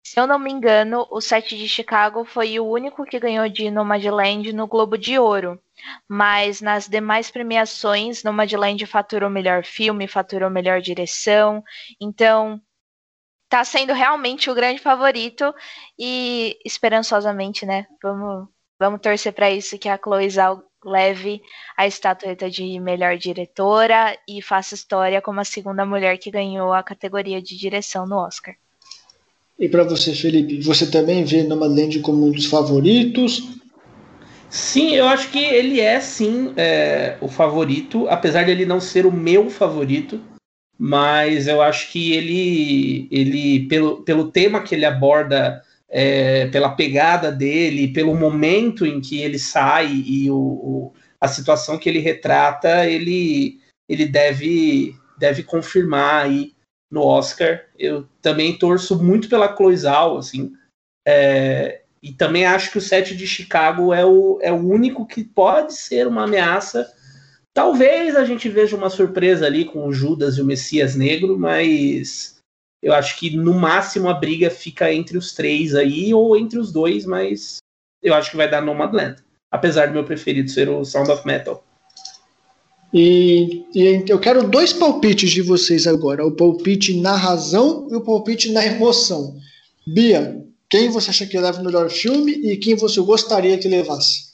Se 0.05 0.21
eu 0.21 0.27
não 0.27 0.39
me 0.39 0.53
engano, 0.53 1.07
o 1.11 1.21
Sete 1.21 1.57
de 1.57 1.69
Chicago 1.69 2.25
foi 2.25 2.59
o 2.61 2.67
único 2.67 3.05
que 3.05 3.19
ganhou 3.19 3.49
de 3.49 3.71
Nomadland 3.71 4.53
no 4.53 4.67
Globo 4.67 4.99
de 4.99 5.19
Ouro. 5.19 5.61
Mas 6.09 6.61
nas 6.61 6.87
demais 6.89 7.31
premiações, 7.31 8.23
Nomadland 8.23 8.85
faturou 8.87 9.31
melhor 9.31 9.65
filme, 9.65 10.07
faturou 10.07 10.51
melhor 10.51 10.81
direção. 10.81 11.65
Então, 12.01 12.61
tá 13.49 13.65
sendo 13.65 13.93
realmente 13.93 14.51
o 14.51 14.55
grande 14.55 14.81
favorito 14.81 15.55
e 15.99 16.59
esperançosamente, 16.65 17.67
né? 17.67 17.87
Vamos, 18.03 18.49
vamos 18.79 19.01
torcer 19.01 19.33
para 19.33 19.51
isso 19.51 19.79
que 19.79 19.89
a 19.89 19.99
Chloe 19.99 20.29
Zhao 20.31 20.63
leve 20.85 21.43
a 21.77 21.87
estatueta 21.87 22.51
de 22.51 22.79
melhor 22.81 23.17
diretora 23.17 24.17
e 24.29 24.43
faça 24.43 24.75
história 24.75 25.21
como 25.21 25.41
a 25.41 25.45
segunda 25.45 25.85
mulher 25.85 26.19
que 26.19 26.31
ganhou 26.31 26.73
a 26.73 26.83
categoria 26.83 27.41
de 27.41 27.57
direção 27.57 28.07
no 28.07 28.17
Oscar. 28.17 28.55
E 29.59 29.69
para 29.69 29.85
você, 29.85 30.15
Felipe, 30.15 30.61
você 30.61 30.91
também 30.91 31.25
vê 31.25 31.43
Nomadland 31.43 32.01
como 32.01 32.27
um 32.27 32.31
dos 32.31 32.47
favoritos? 32.47 33.61
Sim, 34.51 34.95
eu 34.95 35.07
acho 35.07 35.31
que 35.31 35.39
ele 35.39 35.81
é 35.81 35.99
sim 36.01 36.53
é, 36.57 37.17
o 37.21 37.29
favorito, 37.29 38.07
apesar 38.09 38.43
de 38.43 38.51
ele 38.51 38.67
não 38.67 38.81
ser 38.81 39.07
o 39.07 39.13
meu 39.13 39.49
favorito, 39.49 40.21
mas 40.79 41.47
eu 41.47 41.63
acho 41.63 41.91
que 41.93 42.13
ele, 42.13 43.09
ele 43.11 43.67
pelo, 43.69 44.03
pelo 44.03 44.31
tema 44.31 44.61
que 44.61 44.75
ele 44.75 44.85
aborda, 44.85 45.63
é, 45.95 46.47
pela 46.47 46.71
pegada 46.71 47.31
dele, 47.31 47.93
pelo 47.93 48.15
momento 48.15 48.87
em 48.87 48.99
que 48.99 49.21
ele 49.21 49.39
sai 49.39 49.93
e 49.93 50.31
o, 50.31 50.37
o, 50.37 50.93
a 51.21 51.29
situação 51.29 51.79
que 51.79 51.87
ele 51.87 51.99
retrata, 51.99 52.87
ele, 52.89 53.61
ele 53.87 54.07
deve, 54.07 54.97
deve 55.19 55.43
confirmar 55.43 56.25
aí 56.25 56.55
no 56.91 57.03
Oscar. 57.03 57.67
Eu 57.79 58.09
também 58.23 58.57
torço 58.57 59.03
muito 59.03 59.29
pela 59.29 59.53
Cloizal, 59.53 60.17
assim. 60.17 60.55
É, 61.07 61.83
e 62.03 62.11
também 62.11 62.47
acho 62.47 62.71
que 62.71 62.79
o 62.79 62.83
set 62.83 63.15
de 63.15 63.27
Chicago 63.27 63.93
é 63.93 64.05
o, 64.05 64.39
é 64.41 64.51
o 64.51 64.67
único 64.67 65.07
que 65.07 65.23
pode 65.23 65.75
ser 65.75 66.07
uma 66.07 66.25
ameaça. 66.25 66.91
Talvez 67.53 68.17
a 68.17 68.25
gente 68.25 68.49
veja 68.49 68.75
uma 68.75 68.89
surpresa 68.89 69.45
ali 69.45 69.67
com 69.67 69.87
o 69.87 69.93
Judas 69.93 70.39
e 70.39 70.41
o 70.41 70.45
Messias 70.47 70.97
Negro, 70.97 71.39
mas 71.39 72.32
eu 72.83 72.93
acho 72.93 73.19
que 73.19 73.37
no 73.37 73.55
máximo 73.55 74.09
a 74.09 74.15
briga 74.15 74.51
fica 74.51 74.93
entre 74.93 75.17
os 75.17 75.33
três 75.33 75.75
aí, 75.75 76.13
ou 76.13 76.37
entre 76.37 76.59
os 76.59 76.73
dois, 76.73 77.07
mas 77.07 77.59
eu 78.03 78.13
acho 78.15 78.31
que 78.31 78.37
vai 78.37 78.51
dar 78.51 78.61
Nomadland. 78.61 79.17
Apesar 79.51 79.87
do 79.87 79.93
meu 79.93 80.05
preferido 80.05 80.51
ser 80.51 80.69
o 80.69 80.85
Sound 80.85 81.11
of 81.11 81.27
Metal. 81.27 81.63
E, 82.93 83.65
e, 83.75 84.05
eu 84.09 84.19
quero 84.19 84.49
dois 84.49 84.73
palpites 84.73 85.31
de 85.31 85.43
vocês 85.43 85.87
agora: 85.87 86.27
o 86.27 86.33
palpite 86.33 87.01
na 87.01 87.15
razão 87.15 87.87
e 87.91 87.95
o 87.95 88.01
palpite 88.01 88.51
na 88.51 88.67
emoção. 88.67 89.37
Bia, 89.87 90.45
quem 90.69 90.91
você 90.91 91.11
acha 91.11 91.27
que 91.27 91.39
leva 91.39 91.61
o 91.61 91.65
melhor 91.65 91.89
filme 91.89 92.33
e 92.33 92.57
quem 92.57 92.75
você 92.75 93.01
gostaria 93.01 93.59
que 93.59 93.69
levasse? 93.69 94.32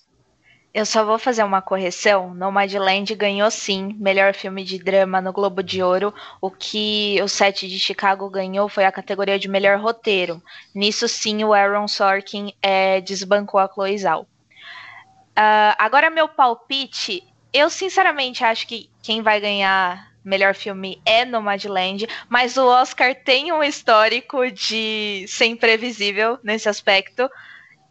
Eu 0.73 0.85
só 0.85 1.05
vou 1.05 1.19
fazer 1.19 1.43
uma 1.43 1.63
correção. 1.63 2.35
Nomadland 2.35 3.15
ganhou 3.15 3.51
sim 3.51 3.97
melhor 3.99 4.35
filme 4.35 4.63
de 4.63 4.79
drama 4.79 5.21
no 5.21 5.33
Globo 5.33 5.63
de 5.63 5.83
Ouro. 5.83 6.15
O 6.41 6.51
que 6.51 7.19
o 7.23 7.29
Sete 7.29 7.67
de 7.67 7.79
Chicago 7.79 8.29
ganhou 8.29 8.69
foi 8.69 8.85
a 8.85 8.93
categoria 8.93 9.39
de 9.39 9.49
melhor 9.49 9.79
roteiro. 9.81 10.43
Nisso 10.75 11.09
sim 11.09 11.43
o 11.43 11.53
Aaron 11.53 11.89
Sorkin 11.89 12.53
é, 12.63 13.01
desbancou 13.01 13.59
a 13.59 13.69
Chloe 13.69 13.99
Zhao. 13.99 14.23
Uh, 14.23 15.75
agora 15.79 16.11
meu 16.11 16.29
palpite 16.29 17.23
eu 17.53 17.71
sinceramente 17.71 18.45
acho 18.45 18.67
que 18.67 18.91
quem 19.03 19.23
vai 19.23 19.41
ganhar 19.41 20.09
melhor 20.25 20.55
filme 20.55 21.01
é 21.05 21.25
Nomadland, 21.25 22.07
mas 22.29 22.57
o 22.57 22.67
Oscar 22.67 23.15
tem 23.15 23.51
um 23.53 23.63
histórico 23.63 24.51
de 24.51 25.25
ser 25.27 25.47
imprevisível 25.47 26.39
nesse 26.43 26.69
aspecto. 26.69 27.31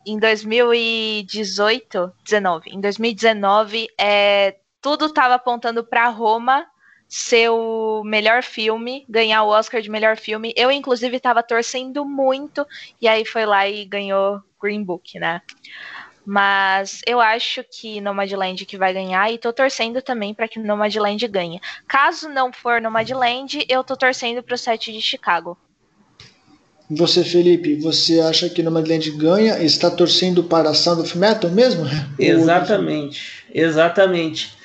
Em 0.09 0.17
2018, 0.17 2.13
19, 2.23 2.69
em 2.69 2.79
2019, 2.79 3.89
é, 3.99 4.55
tudo 4.81 5.07
estava 5.07 5.33
apontando 5.33 5.83
para 5.83 6.07
Roma 6.07 6.65
ser 7.09 7.49
o 7.49 8.05
melhor 8.05 8.41
filme, 8.41 9.05
ganhar 9.09 9.43
o 9.43 9.49
Oscar 9.49 9.81
de 9.81 9.89
melhor 9.89 10.15
filme. 10.15 10.53
Eu, 10.55 10.71
inclusive, 10.71 11.17
estava 11.17 11.43
torcendo 11.43 12.05
muito, 12.05 12.65
e 13.01 13.07
aí 13.07 13.25
foi 13.25 13.45
lá 13.45 13.67
e 13.67 13.83
ganhou 13.83 14.41
Green 14.61 14.81
Book, 14.81 15.19
né? 15.19 15.41
Mas 16.25 17.01
eu 17.05 17.19
acho 17.19 17.61
que 17.65 17.99
Nomadland 17.99 18.65
que 18.65 18.77
vai 18.77 18.93
ganhar 18.93 19.29
e 19.29 19.37
tô 19.37 19.51
torcendo 19.51 20.01
também 20.01 20.33
para 20.33 20.47
que 20.47 20.57
Nomadland 20.57 21.27
ganhe. 21.27 21.59
Caso 21.85 22.29
não 22.29 22.53
for 22.53 22.79
Nomadland, 22.79 23.65
eu 23.67 23.83
tô 23.83 23.97
torcendo 23.97 24.41
pro 24.41 24.57
set 24.57 24.89
de 24.89 25.01
Chicago. 25.01 25.57
Você, 26.89 27.23
Felipe, 27.23 27.75
você 27.75 28.19
acha 28.21 28.49
que 28.49 28.63
Nomadland 28.63 29.11
ganha 29.11 29.59
e 29.59 29.65
está 29.65 29.91
torcendo 29.91 30.43
para 30.43 30.73
Sound 30.73 31.01
of 31.01 31.17
Metal 31.17 31.49
mesmo? 31.51 31.83
Exatamente, 32.17 33.43
exatamente. 33.53 34.55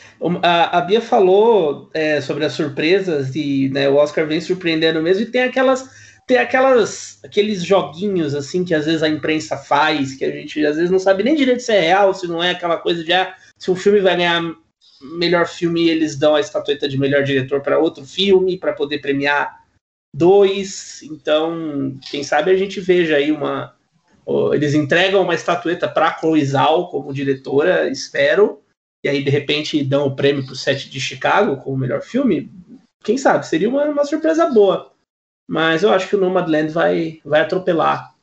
A, 0.40 0.78
a 0.78 0.80
Bia 0.82 1.00
falou 1.00 1.90
é, 1.92 2.20
sobre 2.20 2.44
as 2.44 2.52
surpresas 2.52 3.34
e 3.34 3.68
né, 3.70 3.88
o 3.88 3.96
Oscar 3.96 4.24
vem 4.24 4.40
surpreendendo 4.40 5.02
mesmo 5.02 5.24
e 5.24 5.26
tem 5.26 5.42
aquelas 5.42 5.90
tem 6.24 6.38
aquelas, 6.38 7.18
aqueles 7.24 7.64
joguinhos 7.64 8.32
assim 8.32 8.64
que 8.64 8.72
às 8.72 8.86
vezes 8.86 9.02
a 9.02 9.08
imprensa 9.08 9.56
faz, 9.56 10.14
que 10.14 10.24
a 10.24 10.30
gente 10.30 10.64
às 10.64 10.76
vezes 10.76 10.90
não 10.90 11.00
sabe 11.00 11.24
nem 11.24 11.34
direito 11.34 11.60
se 11.60 11.72
é 11.72 11.80
real, 11.80 12.14
se 12.14 12.28
não 12.28 12.40
é 12.40 12.52
aquela 12.52 12.76
coisa 12.76 13.02
de 13.02 13.12
ah, 13.12 13.34
se 13.58 13.68
um 13.70 13.74
filme 13.74 13.98
vai 13.98 14.16
ganhar 14.16 14.40
melhor 15.02 15.48
filme, 15.48 15.88
eles 15.88 16.16
dão 16.16 16.36
a 16.36 16.40
estatueta 16.40 16.88
de 16.88 16.96
melhor 16.96 17.24
diretor 17.24 17.60
para 17.60 17.78
outro 17.78 18.04
filme 18.04 18.56
para 18.56 18.72
poder 18.72 18.98
premiar 18.98 19.61
dois. 20.14 21.02
Então, 21.02 21.98
quem 22.10 22.22
sabe 22.22 22.50
a 22.50 22.56
gente 22.56 22.80
veja 22.80 23.16
aí 23.16 23.32
uma 23.32 23.74
eles 24.52 24.74
entregam 24.74 25.22
uma 25.22 25.34
estatueta 25.34 25.88
para 25.88 26.16
Chloe 26.18 26.44
Zhao 26.44 26.88
como 26.88 27.12
diretora, 27.12 27.88
espero, 27.88 28.62
e 29.04 29.08
aí 29.08 29.22
de 29.22 29.30
repente 29.30 29.82
dão 29.82 30.06
o 30.06 30.14
prêmio 30.14 30.44
para 30.44 30.52
o 30.52 30.56
set 30.56 30.88
de 30.88 31.00
Chicago 31.00 31.56
como 31.56 31.76
melhor 31.76 32.02
filme. 32.02 32.50
Quem 33.02 33.18
sabe 33.18 33.46
seria 33.46 33.68
uma, 33.68 33.84
uma 33.84 34.04
surpresa 34.04 34.48
boa. 34.48 34.92
Mas 35.48 35.82
eu 35.82 35.90
acho 35.90 36.08
que 36.08 36.14
o 36.14 36.20
Nomadland 36.20 36.72
vai, 36.72 37.20
vai 37.24 37.40
atropelar 37.40 38.14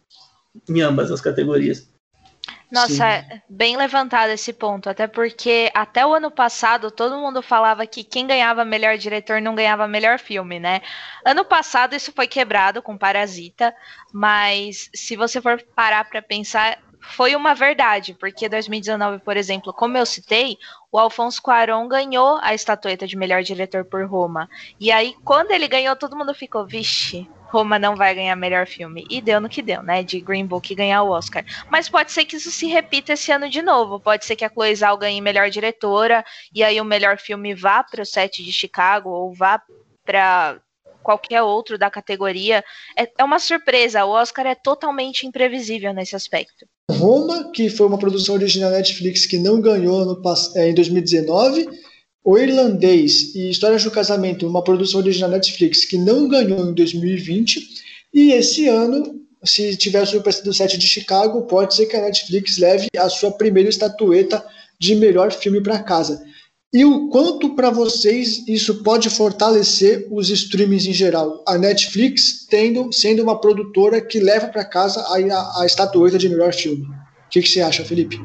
em 0.69 0.79
ambas 0.81 1.11
as 1.11 1.19
categorias. 1.19 1.88
Nossa, 2.71 2.93
Sim. 2.93 3.03
É 3.03 3.41
bem 3.49 3.75
levantado 3.75 4.29
esse 4.29 4.53
ponto, 4.53 4.89
até 4.89 5.07
porque 5.07 5.71
até 5.73 6.05
o 6.05 6.13
ano 6.13 6.29
passado 6.29 6.91
todo 6.91 7.17
mundo 7.17 7.41
falava 7.41 7.85
que 7.87 8.03
quem 8.03 8.27
ganhava 8.27 8.63
melhor 8.63 8.97
diretor 8.97 9.41
não 9.41 9.55
ganhava 9.55 9.87
melhor 9.87 10.19
filme, 10.19 10.59
né? 10.59 10.81
Ano 11.25 11.43
passado 11.43 11.95
isso 11.95 12.11
foi 12.13 12.27
quebrado 12.27 12.81
com 12.81 12.97
Parasita, 12.97 13.75
mas 14.13 14.89
se 14.93 15.15
você 15.15 15.41
for 15.41 15.59
parar 15.75 16.07
para 16.07 16.21
pensar, 16.21 16.77
foi 17.01 17.35
uma 17.35 17.55
verdade, 17.55 18.13
porque 18.13 18.47
2019, 18.47 19.19
por 19.19 19.35
exemplo, 19.35 19.73
como 19.73 19.97
eu 19.97 20.05
citei, 20.05 20.57
o 20.91 20.99
Alfonso 20.99 21.41
Cuarón 21.41 21.87
ganhou 21.87 22.39
a 22.41 22.53
estatueta 22.53 23.07
de 23.07 23.17
melhor 23.17 23.41
diretor 23.41 23.85
por 23.85 24.05
Roma. 24.05 24.49
E 24.79 24.91
aí, 24.91 25.15
quando 25.23 25.51
ele 25.51 25.67
ganhou, 25.67 25.95
todo 25.95 26.15
mundo 26.15 26.33
ficou, 26.35 26.67
vixe, 26.67 27.27
Roma 27.49 27.79
não 27.79 27.95
vai 27.95 28.13
ganhar 28.13 28.35
melhor 28.35 28.67
filme. 28.67 29.05
E 29.09 29.21
deu 29.21 29.41
no 29.41 29.49
que 29.49 29.61
deu, 29.61 29.81
né? 29.81 30.03
De 30.03 30.19
Green 30.21 30.45
Book 30.45 30.73
ganhar 30.75 31.03
o 31.03 31.09
Oscar. 31.09 31.43
Mas 31.69 31.89
pode 31.89 32.11
ser 32.11 32.25
que 32.25 32.35
isso 32.35 32.51
se 32.51 32.67
repita 32.67 33.13
esse 33.13 33.31
ano 33.31 33.49
de 33.49 33.61
novo. 33.61 33.99
Pode 33.99 34.25
ser 34.25 34.35
que 34.35 34.45
a 34.45 34.49
Chloe 34.49 34.75
Zhao 34.75 34.97
ganhe 34.97 35.19
melhor 35.19 35.49
diretora 35.49 36.23
e 36.53 36.63
aí 36.63 36.79
o 36.79 36.85
melhor 36.85 37.17
filme 37.17 37.53
vá 37.53 37.83
para 37.83 38.03
o 38.03 38.05
set 38.05 38.43
de 38.43 38.51
Chicago 38.51 39.09
ou 39.09 39.33
vá 39.33 39.61
para 40.05 40.59
qualquer 41.01 41.41
outro 41.41 41.77
da 41.77 41.89
categoria. 41.89 42.63
É, 42.95 43.09
é 43.17 43.23
uma 43.23 43.39
surpresa. 43.39 44.05
O 44.05 44.11
Oscar 44.11 44.45
é 44.45 44.55
totalmente 44.55 45.25
imprevisível 45.25 45.93
nesse 45.93 46.15
aspecto. 46.15 46.67
Roma, 46.91 47.51
que 47.51 47.69
foi 47.69 47.87
uma 47.87 47.97
produção 47.97 48.35
original 48.35 48.71
Netflix 48.71 49.25
que 49.25 49.37
não 49.37 49.61
ganhou 49.61 50.05
no, 50.05 50.21
é, 50.55 50.69
em 50.69 50.73
2019. 50.73 51.67
O 52.29 52.37
Irlandês 52.37 53.33
e 53.33 53.49
Histórias 53.49 53.83
do 53.83 53.89
Casamento, 53.89 54.47
uma 54.47 54.63
produção 54.63 54.99
original 54.99 55.31
Netflix 55.31 55.83
que 55.83 55.97
não 55.97 56.27
ganhou 56.27 56.69
em 56.69 56.75
2020. 56.75 57.67
E 58.13 58.33
esse 58.33 58.67
ano, 58.67 59.19
se 59.43 59.75
tiver 59.75 60.01
a 60.01 60.05
surpresa 60.05 60.43
do 60.43 60.53
set 60.53 60.77
de 60.77 60.87
Chicago, 60.87 61.41
pode 61.47 61.73
ser 61.73 61.87
que 61.87 61.97
a 61.97 62.01
Netflix 62.01 62.59
leve 62.59 62.87
a 62.95 63.09
sua 63.09 63.31
primeira 63.31 63.67
estatueta 63.67 64.45
de 64.79 64.93
melhor 64.95 65.31
filme 65.31 65.59
para 65.59 65.81
casa. 65.81 66.23
E 66.71 66.85
o 66.85 67.09
quanto 67.09 67.55
para 67.55 67.71
vocês 67.71 68.47
isso 68.47 68.83
pode 68.83 69.09
fortalecer 69.09 70.07
os 70.11 70.29
streamings 70.29 70.85
em 70.85 70.93
geral? 70.93 71.43
A 71.47 71.57
Netflix 71.57 72.45
tendo, 72.47 72.93
sendo 72.93 73.23
uma 73.23 73.41
produtora 73.41 73.99
que 73.99 74.19
leva 74.19 74.49
para 74.49 74.63
casa 74.63 75.01
a, 75.01 75.61
a, 75.63 75.65
estatueta 75.65 76.19
de 76.19 76.29
melhor 76.29 76.53
filme. 76.53 76.83
O 76.83 77.29
que, 77.31 77.41
que, 77.41 77.49
você 77.49 77.61
acha, 77.61 77.83
Felipe? 77.83 78.19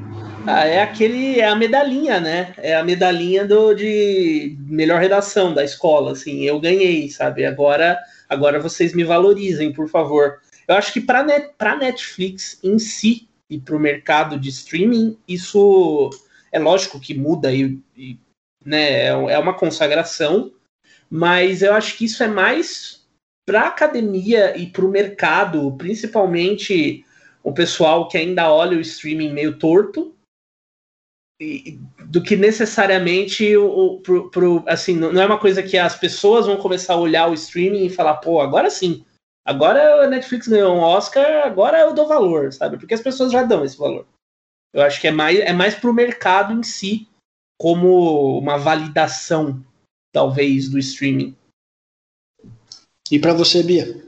Ah, 0.47 0.67
é 0.67 0.83
aquele, 0.83 1.41
é 1.41 1.49
a 1.49 1.57
medalhinha, 1.57 2.21
né? 2.21 2.55
É 2.59 2.77
a 2.77 2.85
medalhinha 2.85 3.47
do, 3.47 3.73
de 3.73 4.57
melhor 4.61 5.01
redação 5.01 5.55
da 5.55 5.65
escola, 5.65 6.13
assim. 6.13 6.43
Eu 6.43 6.61
ganhei, 6.61 7.09
sabe? 7.09 7.47
Agora, 7.47 7.99
agora 8.29 8.61
vocês 8.61 8.95
me 8.95 9.05
valorizem, 9.05 9.73
por 9.73 9.89
favor. 9.89 10.41
Eu 10.69 10.75
acho 10.75 10.93
que 10.93 11.01
para 11.01 11.23
net, 11.23 11.51
para 11.57 11.77
Netflix 11.77 12.59
em 12.63 12.79
si 12.79 13.27
e 13.49 13.59
para 13.59 13.75
o 13.75 13.81
mercado 13.81 14.39
de 14.39 14.51
streaming, 14.51 15.17
isso 15.27 16.11
é 16.53 16.59
lógico 16.59 17.01
que 17.01 17.15
muda 17.15 17.51
e, 17.51 17.79
e 17.97 18.19
né? 18.63 19.05
É, 19.05 19.07
é 19.07 19.39
uma 19.39 19.55
consagração, 19.55 20.53
mas 21.09 21.63
eu 21.63 21.73
acho 21.73 21.97
que 21.97 22.05
isso 22.05 22.23
é 22.23 22.29
mais 22.29 23.03
para 23.47 23.63
a 23.63 23.69
academia 23.69 24.57
e 24.59 24.67
para 24.67 24.85
o 24.85 24.91
mercado, 24.91 25.73
principalmente 25.79 27.03
o 27.43 27.53
pessoal 27.53 28.09
que 28.09 28.19
ainda 28.19 28.53
olha 28.53 28.77
o 28.77 28.81
streaming 28.81 29.33
meio 29.33 29.59
torto, 29.59 30.14
do 32.07 32.23
que 32.23 32.37
necessariamente 32.37 33.57
o, 33.57 34.01
pro, 34.01 34.31
pro, 34.31 34.65
assim, 34.67 34.95
não 34.95 35.21
é 35.21 35.27
uma 35.27 35.39
coisa 35.39 35.63
que 35.63 35.77
as 35.77 35.97
pessoas 35.97 36.47
vão 36.47 36.57
começar 36.57 36.95
a 36.95 36.99
olhar 36.99 37.29
o 37.29 37.35
streaming 37.35 37.87
e 37.87 37.91
falar, 37.91 38.15
pô, 38.17 38.41
agora 38.41 38.71
sim, 38.71 39.05
agora 39.45 40.05
a 40.05 40.07
Netflix 40.07 40.47
ganhou 40.47 40.75
um 40.75 40.81
Oscar, 40.81 41.47
agora 41.47 41.81
eu 41.81 41.95
dou 41.95 42.07
valor, 42.07 42.53
sabe? 42.53 42.77
Porque 42.79 42.95
as 42.95 43.01
pessoas 43.01 43.33
já 43.33 43.43
dão 43.43 43.65
esse 43.65 43.77
valor. 43.77 44.07
Eu 44.73 44.83
acho 44.83 45.01
que 45.01 45.09
é 45.09 45.11
mais, 45.11 45.39
é 45.39 45.53
mais 45.53 45.75
pro 45.75 45.95
mercado 45.95 46.53
em 46.53 46.63
si 46.63 47.09
como 47.59 48.39
uma 48.39 48.59
validação, 48.59 49.65
talvez, 50.13 50.69
do 50.69 50.79
streaming. 50.79 51.37
E 53.11 53.19
para 53.19 53.33
você, 53.33 53.63
Bia? 53.63 54.05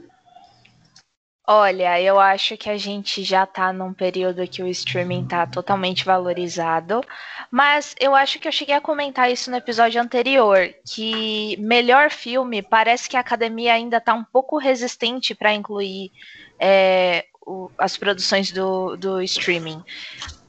Olha, 1.49 2.01
eu 2.01 2.19
acho 2.19 2.57
que 2.57 2.69
a 2.69 2.77
gente 2.77 3.23
já 3.23 3.45
está 3.45 3.71
num 3.71 3.93
período 3.93 4.45
que 4.45 4.61
o 4.61 4.67
streaming 4.67 5.23
está 5.23 5.47
totalmente 5.47 6.03
valorizado, 6.03 7.01
mas 7.49 7.95
eu 8.01 8.13
acho 8.13 8.37
que 8.37 8.49
eu 8.49 8.51
cheguei 8.51 8.75
a 8.75 8.81
comentar 8.81 9.31
isso 9.31 9.49
no 9.49 9.55
episódio 9.55 10.01
anterior, 10.01 10.69
que 10.85 11.55
melhor 11.57 12.11
filme 12.11 12.61
parece 12.61 13.07
que 13.07 13.15
a 13.15 13.21
academia 13.21 13.73
ainda 13.73 13.95
está 13.95 14.13
um 14.13 14.25
pouco 14.25 14.57
resistente 14.57 15.33
para 15.33 15.53
incluir 15.53 16.11
é, 16.59 17.27
o, 17.45 17.71
as 17.77 17.95
produções 17.95 18.51
do, 18.51 18.97
do 18.97 19.21
streaming. 19.21 19.81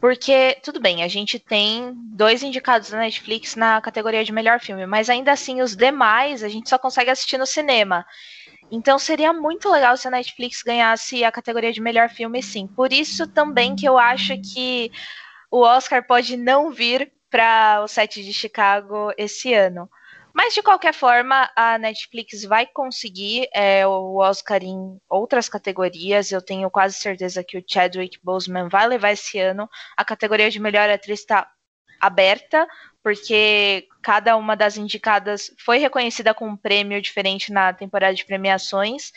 Porque, 0.01 0.59
tudo 0.65 0.81
bem, 0.81 1.05
a 1.05 1.09
gente 1.09 1.39
tem 1.39 1.93
dois 1.95 2.43
indicados 2.43 2.91
da 2.91 2.99
Netflix 2.99 3.55
na 3.55 3.81
categoria 3.81 4.25
de 4.25 4.33
melhor 4.33 4.59
filme, 4.59 4.85
mas 4.85 5.09
ainda 5.09 5.31
assim 5.31 5.63
os 5.63 5.77
demais 5.77 6.43
a 6.43 6.49
gente 6.49 6.69
só 6.69 6.77
consegue 6.77 7.11
assistir 7.11 7.39
no 7.39 7.47
cinema. 7.47 8.05
Então 8.71 8.99
seria 8.99 9.33
muito 9.33 9.71
legal 9.71 9.97
se 9.97 10.07
a 10.07 10.11
Netflix 10.11 10.63
ganhasse 10.63 11.25
a 11.25 11.33
categoria 11.33 11.73
de 11.73 11.81
melhor 11.81 12.09
filme, 12.11 12.43
sim. 12.43 12.67
Por 12.67 12.93
isso 12.93 13.27
também 13.27 13.75
que 13.75 13.87
eu 13.87 13.99
acho 13.99 14.35
que 14.41 14.91
o 15.51 15.61
Oscar 15.61 16.07
pode 16.07 16.37
não 16.37 16.71
vir 16.71 17.11
para 17.31 17.83
o 17.83 17.89
set 17.89 18.23
de 18.23 18.33
Chicago 18.33 19.13
esse 19.17 19.53
ano. 19.55 19.89
Mas 20.33 20.55
de 20.55 20.63
qualquer 20.63 20.95
forma, 20.95 21.51
a 21.57 21.79
Netflix 21.79 22.45
vai 22.45 22.67
conseguir 22.67 23.49
é, 23.53 23.87
o 23.87 24.19
Oscar 24.19 24.63
em 24.63 25.01
outras 25.09 25.49
categorias. 25.49 26.31
Eu 26.31 26.41
tenho 26.41 26.71
quase 26.71 26.95
certeza 26.95 27.43
que 27.43 27.59
o 27.59 27.65
Chadwick 27.67 28.21
Boseman 28.23 28.69
vai 28.69 28.87
levar 28.87 29.11
esse 29.11 29.39
ano. 29.41 29.69
A 29.97 30.05
categoria 30.05 30.51
de 30.51 30.61
melhor 30.61 30.89
atriz 30.89 31.21
está 31.21 31.51
aberta 32.01 32.69
porque 33.09 33.89
cada 34.03 34.37
uma 34.37 34.55
das 34.55 34.77
indicadas 34.77 35.51
foi 35.57 35.79
reconhecida 35.79 36.35
com 36.35 36.47
um 36.47 36.57
prêmio 36.57 37.01
diferente 37.01 37.51
na 37.51 37.73
temporada 37.73 38.15
de 38.15 38.23
premiações. 38.23 39.15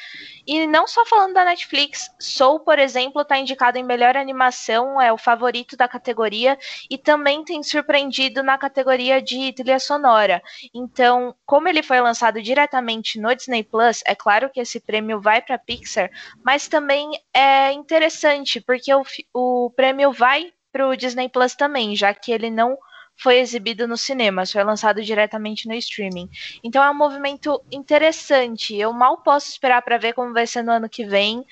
E 0.48 0.66
não 0.66 0.88
só 0.88 1.06
falando 1.06 1.34
da 1.34 1.44
Netflix, 1.44 2.10
Soul, 2.18 2.62
por 2.62 2.80
exemplo, 2.80 3.22
está 3.22 3.38
indicado 3.38 3.78
em 3.78 3.84
melhor 3.84 4.16
animação, 4.16 5.02
é 5.02 5.12
o 5.12 5.18
favorito 5.18 5.76
da 5.76 5.90
categoria, 5.90 6.58
e 6.90 6.98
também 6.98 7.44
tem 7.44 7.62
surpreendido 7.62 8.42
na 8.42 8.58
categoria 8.58 9.22
de 9.22 9.52
trilha 9.52 9.78
sonora. 9.78 10.42
Então, 10.74 11.36
como 11.46 11.68
ele 11.68 11.84
foi 11.84 12.00
lançado 12.00 12.42
diretamente 12.42 13.20
no 13.20 13.36
Disney 13.36 13.64
Plus, 13.66 14.02
é 14.06 14.16
claro 14.16 14.50
que 14.50 14.62
esse 14.62 14.80
prêmio 14.80 15.20
vai 15.20 15.42
para 15.42 15.58
Pixar, 15.58 16.10
mas 16.46 16.70
também 16.70 17.12
é 17.34 17.74
interessante, 17.74 18.62
porque 18.62 18.94
o, 18.94 19.04
o 19.34 19.70
prêmio 19.72 20.14
vai 20.14 20.54
para 20.72 20.88
o 20.88 20.96
Disney 20.96 21.28
Plus 21.28 21.56
também, 21.56 21.94
já 21.94 22.14
que 22.14 22.32
ele 22.32 22.50
não 22.50 22.78
foi 23.22 23.38
exibido 23.38 23.88
no 23.88 23.96
cinema, 23.96 24.48
foi 24.48 24.64
lançado 24.64 25.04
diretamente 25.04 25.68
no 25.68 25.76
streaming. 25.76 26.28
Então 26.64 26.84
é 26.84 26.90
um 26.90 26.98
movimento 26.98 27.62
interessante. 27.72 28.76
Eu 28.76 28.92
mal 28.92 29.18
posso 29.18 29.50
esperar 29.50 29.84
para 29.84 30.00
ver 30.00 30.14
como 30.14 30.34
vai 30.34 30.48
ser 30.48 30.64
no 30.64 30.72
ano 30.72 30.90
que 30.90 31.06
vem, 31.06 31.46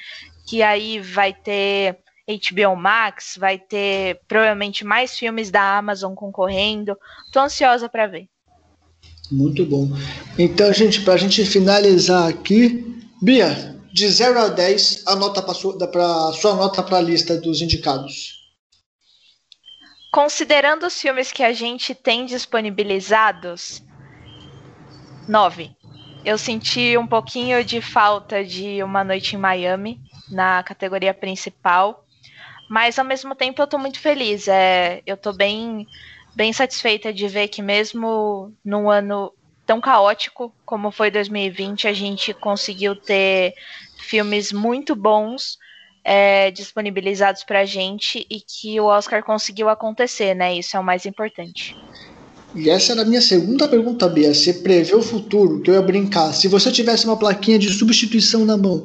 que 0.47 0.63
aí 0.63 0.99
vai 0.99 1.32
ter 1.32 1.99
HBO 2.27 2.75
Max, 2.75 3.36
vai 3.38 3.60
ter 3.60 4.19
provavelmente 4.27 4.84
mais 4.84 5.17
filmes 5.17 5.51
da 5.51 5.77
Amazon 5.77 6.15
concorrendo. 6.15 6.97
Tô 7.32 7.39
ansiosa 7.39 7.88
para 7.88 8.08
ver. 8.08 8.27
Muito 9.32 9.63
bom. 9.63 9.89
Então, 10.39 10.73
gente, 10.73 11.01
para 11.01 11.13
a 11.13 11.17
gente 11.17 11.45
finalizar 11.45 12.27
aqui, 12.27 12.99
Bia, 13.21 13.79
de 13.93 14.10
0 14.10 14.39
a 14.39 14.47
10, 14.47 15.03
a 15.05 15.15
nota 15.15 15.39
para 15.39 15.53
sua 15.53 16.55
nota 16.55 16.82
para 16.82 16.97
a 16.97 17.01
lista 17.01 17.39
dos 17.39 17.62
indicados. 17.62 18.38
Considerando 20.12 20.88
os 20.88 21.00
filmes 21.00 21.32
que 21.32 21.43
a 21.43 21.54
gente 21.54 21.93
tem 21.93 22.26
disponibilizados, 22.26 23.84
nove. 25.28 25.72
Eu 26.26 26.38
senti 26.38 26.98
um 26.98 27.06
pouquinho 27.06 27.63
de 27.63 27.80
falta 27.80 28.43
de 28.43 28.82
Uma 28.84 29.04
Noite 29.04 29.36
em 29.36 29.39
Miami 29.39 30.02
na 30.30 30.63
categoria 30.63 31.13
principal, 31.13 32.04
mas 32.67 32.98
ao 32.98 33.06
mesmo 33.06 33.36
tempo 33.36 33.62
eu 33.62 33.65
estou 33.65 33.80
muito 33.80 34.00
feliz. 34.00 34.48
É, 34.48 35.02
eu 35.06 35.13
estou 35.13 35.32
bem, 35.32 35.88
bem 36.36 36.52
satisfeita 36.52 37.13
de 37.13 37.28
ver 37.28 37.48
que 37.48 37.62
mesmo 37.62 38.52
num 38.65 38.89
ano 38.89 39.32
tão 39.65 39.80
caótico 39.80 40.52
como 40.65 40.89
foi 40.89 41.12
2020, 41.12 41.88
a 41.88 41.93
gente 41.93 42.34
conseguiu 42.34 42.95
ter 42.95 43.54
filmes 44.00 44.52
muito 44.52 44.95
bons 44.95 45.60
é, 46.12 46.50
disponibilizados 46.50 47.43
para 47.43 47.60
a 47.60 47.65
gente 47.65 48.26
e 48.32 48.41
que 48.41 48.80
o 48.80 48.86
Oscar 48.86 49.24
conseguiu 49.24 49.69
acontecer, 49.69 50.34
né? 50.34 50.56
Isso 50.56 50.76
é 50.76 50.80
o 50.80 50.84
mais 50.84 51.06
importante. 51.06 51.76
E 52.56 52.67
essa 52.67 52.93
era 52.93 53.04
a 53.04 53.06
minha 53.06 53.22
segunda 53.22 53.67
pergunta, 53.67 54.10
Bia. 54.10 54.34
Você 54.34 54.54
prevê 54.54 54.95
o 54.95 55.04
futuro, 55.04 55.62
que 55.62 55.69
eu 55.69 55.76
ia 55.76 55.82
brincar. 55.84 56.34
Se 56.34 56.48
você 56.48 56.72
tivesse 56.72 57.06
uma 57.06 57.15
plaquinha 57.15 57.60
de 57.60 57.72
substituição 57.72 58.43
na 58.43 58.58
mão, 58.58 58.84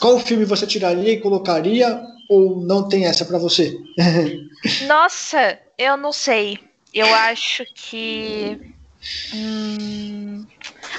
qual 0.00 0.18
filme 0.18 0.44
você 0.44 0.66
tiraria 0.66 1.12
e 1.12 1.20
colocaria? 1.20 2.02
Ou 2.28 2.62
não 2.62 2.88
tem 2.88 3.04
essa 3.04 3.24
para 3.24 3.38
você? 3.38 3.78
Nossa, 4.88 5.56
eu 5.78 5.96
não 5.96 6.10
sei. 6.10 6.58
Eu 6.92 7.06
acho 7.14 7.62
que. 7.76 8.74
Hum, 9.34 10.46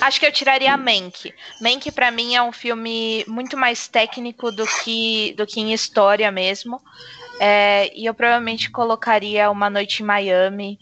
Acho 0.01 0.19
que 0.19 0.25
eu 0.25 0.31
tiraria 0.31 0.75
Mank. 0.77 1.33
Mank 1.61 1.91
para 1.91 2.11
mim 2.11 2.35
é 2.35 2.41
um 2.41 2.51
filme 2.51 3.23
muito 3.27 3.57
mais 3.57 3.87
técnico 3.87 4.51
do 4.51 4.65
que 4.65 5.33
do 5.37 5.45
que 5.45 5.59
em 5.59 5.73
história 5.73 6.31
mesmo. 6.31 6.79
É, 7.39 7.91
e 7.95 8.05
eu 8.05 8.13
provavelmente 8.13 8.69
colocaria 8.69 9.49
Uma 9.51 9.69
Noite 9.69 10.01
em 10.01 10.05
Miami 10.05 10.79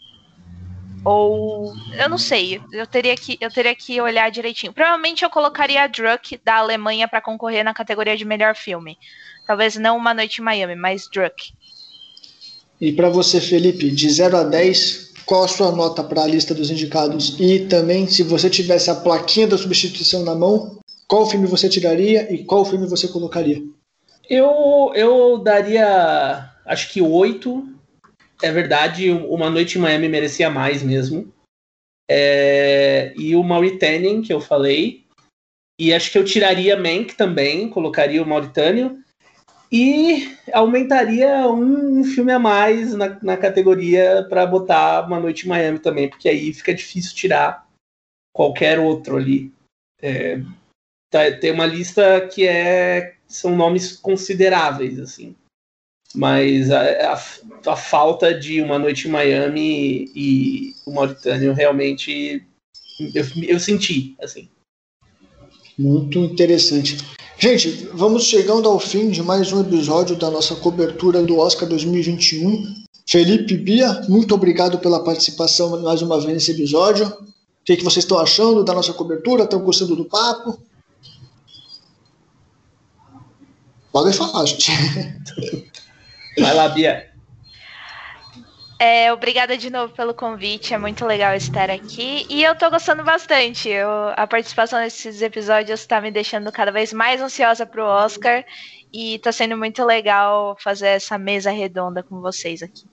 ou 1.04 1.72
eu 1.96 2.08
não 2.08 2.18
sei, 2.18 2.60
eu 2.72 2.86
teria 2.86 3.16
que 3.16 3.38
eu 3.40 3.50
teria 3.50 3.74
que 3.74 4.00
olhar 4.00 4.30
direitinho. 4.30 4.72
Provavelmente 4.72 5.24
eu 5.24 5.30
colocaria 5.30 5.82
a 5.82 5.86
Druck 5.86 6.40
da 6.44 6.56
Alemanha 6.56 7.08
para 7.08 7.20
concorrer 7.20 7.64
na 7.64 7.74
categoria 7.74 8.16
de 8.16 8.24
melhor 8.24 8.54
filme. 8.54 8.96
Talvez 9.46 9.76
não 9.76 9.96
Uma 9.96 10.12
Noite 10.12 10.40
em 10.40 10.44
Miami, 10.44 10.74
mas 10.74 11.08
Druck. 11.12 11.52
E 12.80 12.92
para 12.92 13.08
você, 13.08 13.40
Felipe, 13.40 13.90
de 13.90 14.08
0 14.10 14.36
a 14.36 14.44
10, 14.44 15.07
qual 15.28 15.44
a 15.44 15.48
sua 15.48 15.70
nota 15.70 16.02
para 16.02 16.22
a 16.22 16.26
lista 16.26 16.54
dos 16.54 16.70
indicados? 16.70 17.38
E 17.38 17.66
também, 17.66 18.06
se 18.06 18.22
você 18.22 18.48
tivesse 18.48 18.90
a 18.90 18.94
plaquinha 18.94 19.46
da 19.46 19.58
substituição 19.58 20.24
na 20.24 20.34
mão, 20.34 20.78
qual 21.06 21.28
filme 21.28 21.46
você 21.46 21.68
tiraria 21.68 22.32
e 22.32 22.44
qual 22.44 22.64
filme 22.64 22.88
você 22.88 23.06
colocaria? 23.06 23.62
Eu, 24.28 24.90
eu 24.94 25.36
daria, 25.36 26.50
acho 26.64 26.90
que 26.90 27.02
oito. 27.02 27.68
É 28.42 28.50
verdade, 28.50 29.10
Uma 29.10 29.50
Noite 29.50 29.76
em 29.76 29.82
Miami 29.82 30.08
merecia 30.08 30.48
mais 30.48 30.82
mesmo. 30.82 31.30
É, 32.10 33.12
e 33.14 33.36
o 33.36 33.42
Mauritanian, 33.42 34.22
que 34.22 34.32
eu 34.32 34.40
falei. 34.40 35.04
E 35.78 35.92
acho 35.92 36.10
que 36.10 36.16
eu 36.16 36.24
tiraria 36.24 36.74
Mank 36.74 37.14
também, 37.16 37.68
colocaria 37.68 38.22
o 38.22 38.26
Mauritânio. 38.26 38.98
E 39.70 40.36
aumentaria 40.52 41.46
um, 41.48 42.02
filme 42.02 42.32
a 42.32 42.38
mais 42.38 42.94
na, 42.94 43.18
na 43.22 43.36
categoria 43.36 44.26
para 44.28 44.46
botar 44.46 45.06
Uma 45.06 45.20
Noite 45.20 45.44
em 45.44 45.48
Miami 45.48 45.78
também, 45.78 46.08
porque 46.08 46.28
aí 46.28 46.52
fica 46.54 46.74
difícil 46.74 47.14
tirar 47.14 47.68
qualquer 48.32 48.78
outro 48.78 49.16
ali. 49.16 49.52
É, 50.00 50.40
tá, 51.10 51.30
tem 51.38 51.50
uma 51.50 51.66
lista 51.66 52.26
que 52.26 52.46
é 52.46 53.16
são 53.26 53.54
nomes 53.54 53.94
consideráveis 53.96 54.98
assim 54.98 55.36
mas 56.14 56.70
a, 56.70 57.12
a, 57.12 57.72
a, 57.72 57.76
falta 57.76 58.32
de 58.32 58.62
Uma 58.62 58.78
Noite 58.78 59.08
em 59.08 59.10
Miami 59.10 60.10
e 60.14 60.74
o 60.86 60.92
Mauritânio 60.92 61.52
realmente 61.52 62.46
eu, 63.14 63.24
eu 63.46 63.60
senti 63.60 64.16
assim 64.20 64.48
muito 65.78 66.18
interessante 66.18 66.98
Gente, 67.40 67.88
vamos 67.94 68.24
chegando 68.24 68.68
ao 68.68 68.80
fim 68.80 69.10
de 69.10 69.22
mais 69.22 69.52
um 69.52 69.60
episódio 69.60 70.16
da 70.16 70.28
nossa 70.28 70.56
cobertura 70.56 71.22
do 71.22 71.38
Oscar 71.38 71.68
2021. 71.68 72.84
Felipe 73.08 73.56
Bia, 73.56 74.02
muito 74.08 74.34
obrigado 74.34 74.80
pela 74.80 75.04
participação 75.04 75.80
mais 75.80 76.02
uma 76.02 76.18
vez 76.18 76.32
nesse 76.32 76.50
episódio. 76.50 77.06
O 77.06 77.24
que, 77.64 77.76
que 77.76 77.84
vocês 77.84 78.04
estão 78.04 78.18
achando 78.18 78.64
da 78.64 78.74
nossa 78.74 78.92
cobertura? 78.92 79.44
Estão 79.44 79.60
gostando 79.60 79.94
do 79.94 80.04
papo? 80.04 80.58
Podem 83.92 84.12
falar, 84.12 84.44
gente. 84.44 84.72
Vai 86.40 86.54
lá, 86.56 86.68
Bia. 86.70 87.07
É, 88.80 89.12
obrigada 89.12 89.56
de 89.56 89.70
novo 89.70 89.92
pelo 89.92 90.14
convite, 90.14 90.72
é 90.72 90.78
muito 90.78 91.04
legal 91.04 91.34
estar 91.34 91.68
aqui. 91.68 92.24
E 92.30 92.44
eu 92.44 92.54
tô 92.54 92.70
gostando 92.70 93.02
bastante. 93.02 93.68
Eu, 93.68 93.88
a 94.16 94.24
participação 94.24 94.78
nesses 94.78 95.20
episódios 95.20 95.84
tá 95.84 96.00
me 96.00 96.12
deixando 96.12 96.52
cada 96.52 96.70
vez 96.70 96.92
mais 96.92 97.20
ansiosa 97.20 97.66
pro 97.66 97.84
Oscar. 97.84 98.44
E 98.92 99.18
tá 99.18 99.32
sendo 99.32 99.56
muito 99.56 99.84
legal 99.84 100.56
fazer 100.60 100.88
essa 100.88 101.18
mesa 101.18 101.50
redonda 101.50 102.02
com 102.02 102.20
vocês 102.20 102.62
aqui. 102.62 102.84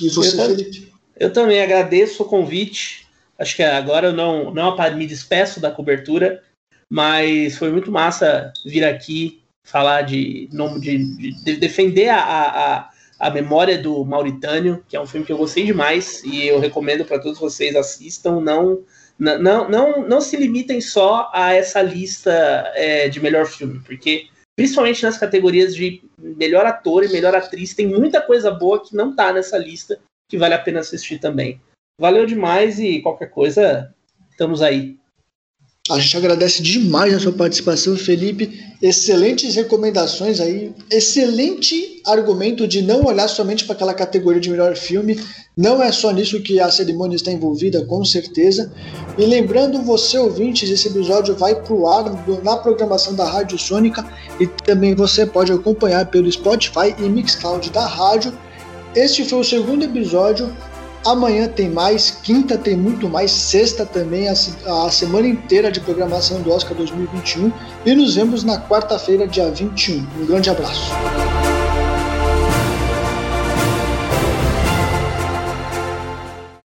E 0.00 0.08
você, 0.08 0.40
eu, 0.40 0.46
Felipe? 0.46 0.92
Eu 1.16 1.32
também 1.32 1.62
agradeço 1.62 2.22
o 2.22 2.26
convite. 2.26 3.06
Acho 3.38 3.56
que 3.56 3.62
agora 3.62 4.08
eu 4.08 4.12
não, 4.12 4.52
não 4.52 4.76
me 4.96 5.06
despeço 5.06 5.60
da 5.60 5.70
cobertura, 5.70 6.42
mas 6.90 7.58
foi 7.58 7.70
muito 7.70 7.92
massa 7.92 8.52
vir 8.64 8.84
aqui 8.84 9.42
falar 9.62 10.02
de, 10.02 10.48
de, 10.80 11.44
de 11.44 11.56
defender 11.56 12.08
a, 12.08 12.18
a 12.18 12.90
a 13.20 13.28
Memória 13.28 13.76
do 13.76 14.02
Mauritânio, 14.02 14.82
que 14.88 14.96
é 14.96 15.00
um 15.00 15.06
filme 15.06 15.26
que 15.26 15.32
eu 15.32 15.36
gostei 15.36 15.66
demais 15.66 16.24
e 16.24 16.46
eu 16.46 16.58
recomendo 16.58 17.04
para 17.04 17.18
todos 17.18 17.38
vocês 17.38 17.76
assistam. 17.76 18.40
Não, 18.40 18.82
não, 19.18 19.68
não, 19.68 20.08
não 20.08 20.20
se 20.22 20.38
limitem 20.38 20.80
só 20.80 21.30
a 21.34 21.52
essa 21.52 21.82
lista 21.82 22.32
é, 22.74 23.10
de 23.10 23.20
melhor 23.20 23.44
filme, 23.44 23.78
porque 23.80 24.26
principalmente 24.56 25.02
nas 25.02 25.18
categorias 25.18 25.74
de 25.74 26.02
melhor 26.18 26.64
ator 26.64 27.04
e 27.04 27.08
melhor 27.08 27.34
atriz, 27.34 27.74
tem 27.74 27.86
muita 27.86 28.22
coisa 28.22 28.50
boa 28.50 28.82
que 28.82 28.96
não 28.96 29.14
tá 29.14 29.32
nessa 29.32 29.58
lista 29.58 30.00
que 30.26 30.38
vale 30.38 30.54
a 30.54 30.58
pena 30.58 30.80
assistir 30.80 31.18
também. 31.18 31.60
Valeu 32.00 32.24
demais 32.24 32.78
e 32.78 33.00
qualquer 33.00 33.30
coisa, 33.30 33.94
estamos 34.30 34.62
aí. 34.62 34.99
A 35.90 35.98
gente 35.98 36.16
agradece 36.16 36.62
demais 36.62 37.12
a 37.12 37.18
sua 37.18 37.32
participação, 37.32 37.96
Felipe. 37.96 38.64
Excelentes 38.80 39.56
recomendações 39.56 40.38
aí. 40.38 40.72
Excelente 40.88 42.00
argumento 42.06 42.68
de 42.68 42.80
não 42.80 43.04
olhar 43.04 43.26
somente 43.26 43.64
para 43.64 43.74
aquela 43.74 43.92
categoria 43.92 44.40
de 44.40 44.48
melhor 44.48 44.76
filme. 44.76 45.20
Não 45.56 45.82
é 45.82 45.90
só 45.90 46.12
nisso 46.12 46.40
que 46.42 46.60
a 46.60 46.70
cerimônia 46.70 47.16
está 47.16 47.32
envolvida, 47.32 47.84
com 47.86 48.04
certeza. 48.04 48.72
E 49.18 49.26
lembrando 49.26 49.82
você, 49.82 50.16
ouvintes, 50.16 50.70
esse 50.70 50.86
episódio 50.86 51.34
vai 51.34 51.56
para 51.56 51.74
o 51.74 51.88
ar 51.88 52.04
na 52.44 52.56
programação 52.56 53.16
da 53.16 53.28
Rádio 53.28 53.58
Sônica 53.58 54.06
e 54.38 54.46
também 54.46 54.94
você 54.94 55.26
pode 55.26 55.50
acompanhar 55.50 56.06
pelo 56.06 56.30
Spotify 56.30 56.94
e 57.00 57.08
Mixcloud 57.08 57.68
da 57.70 57.84
rádio. 57.84 58.32
Este 58.94 59.24
foi 59.24 59.40
o 59.40 59.44
segundo 59.44 59.84
episódio 59.84 60.54
Amanhã 61.04 61.48
tem 61.48 61.70
mais, 61.70 62.10
quinta 62.10 62.58
tem 62.58 62.76
muito 62.76 63.08
mais, 63.08 63.30
sexta 63.30 63.86
também, 63.86 64.28
a, 64.28 64.32
a 64.32 64.90
semana 64.90 65.26
inteira 65.26 65.70
de 65.72 65.80
programação 65.80 66.42
do 66.42 66.52
Oscar 66.52 66.76
2021 66.76 67.50
e 67.86 67.94
nos 67.94 68.14
vemos 68.14 68.44
na 68.44 68.60
quarta-feira, 68.60 69.26
dia 69.26 69.50
21. 69.50 70.06
Um 70.20 70.26
grande 70.26 70.50
abraço. 70.50 70.90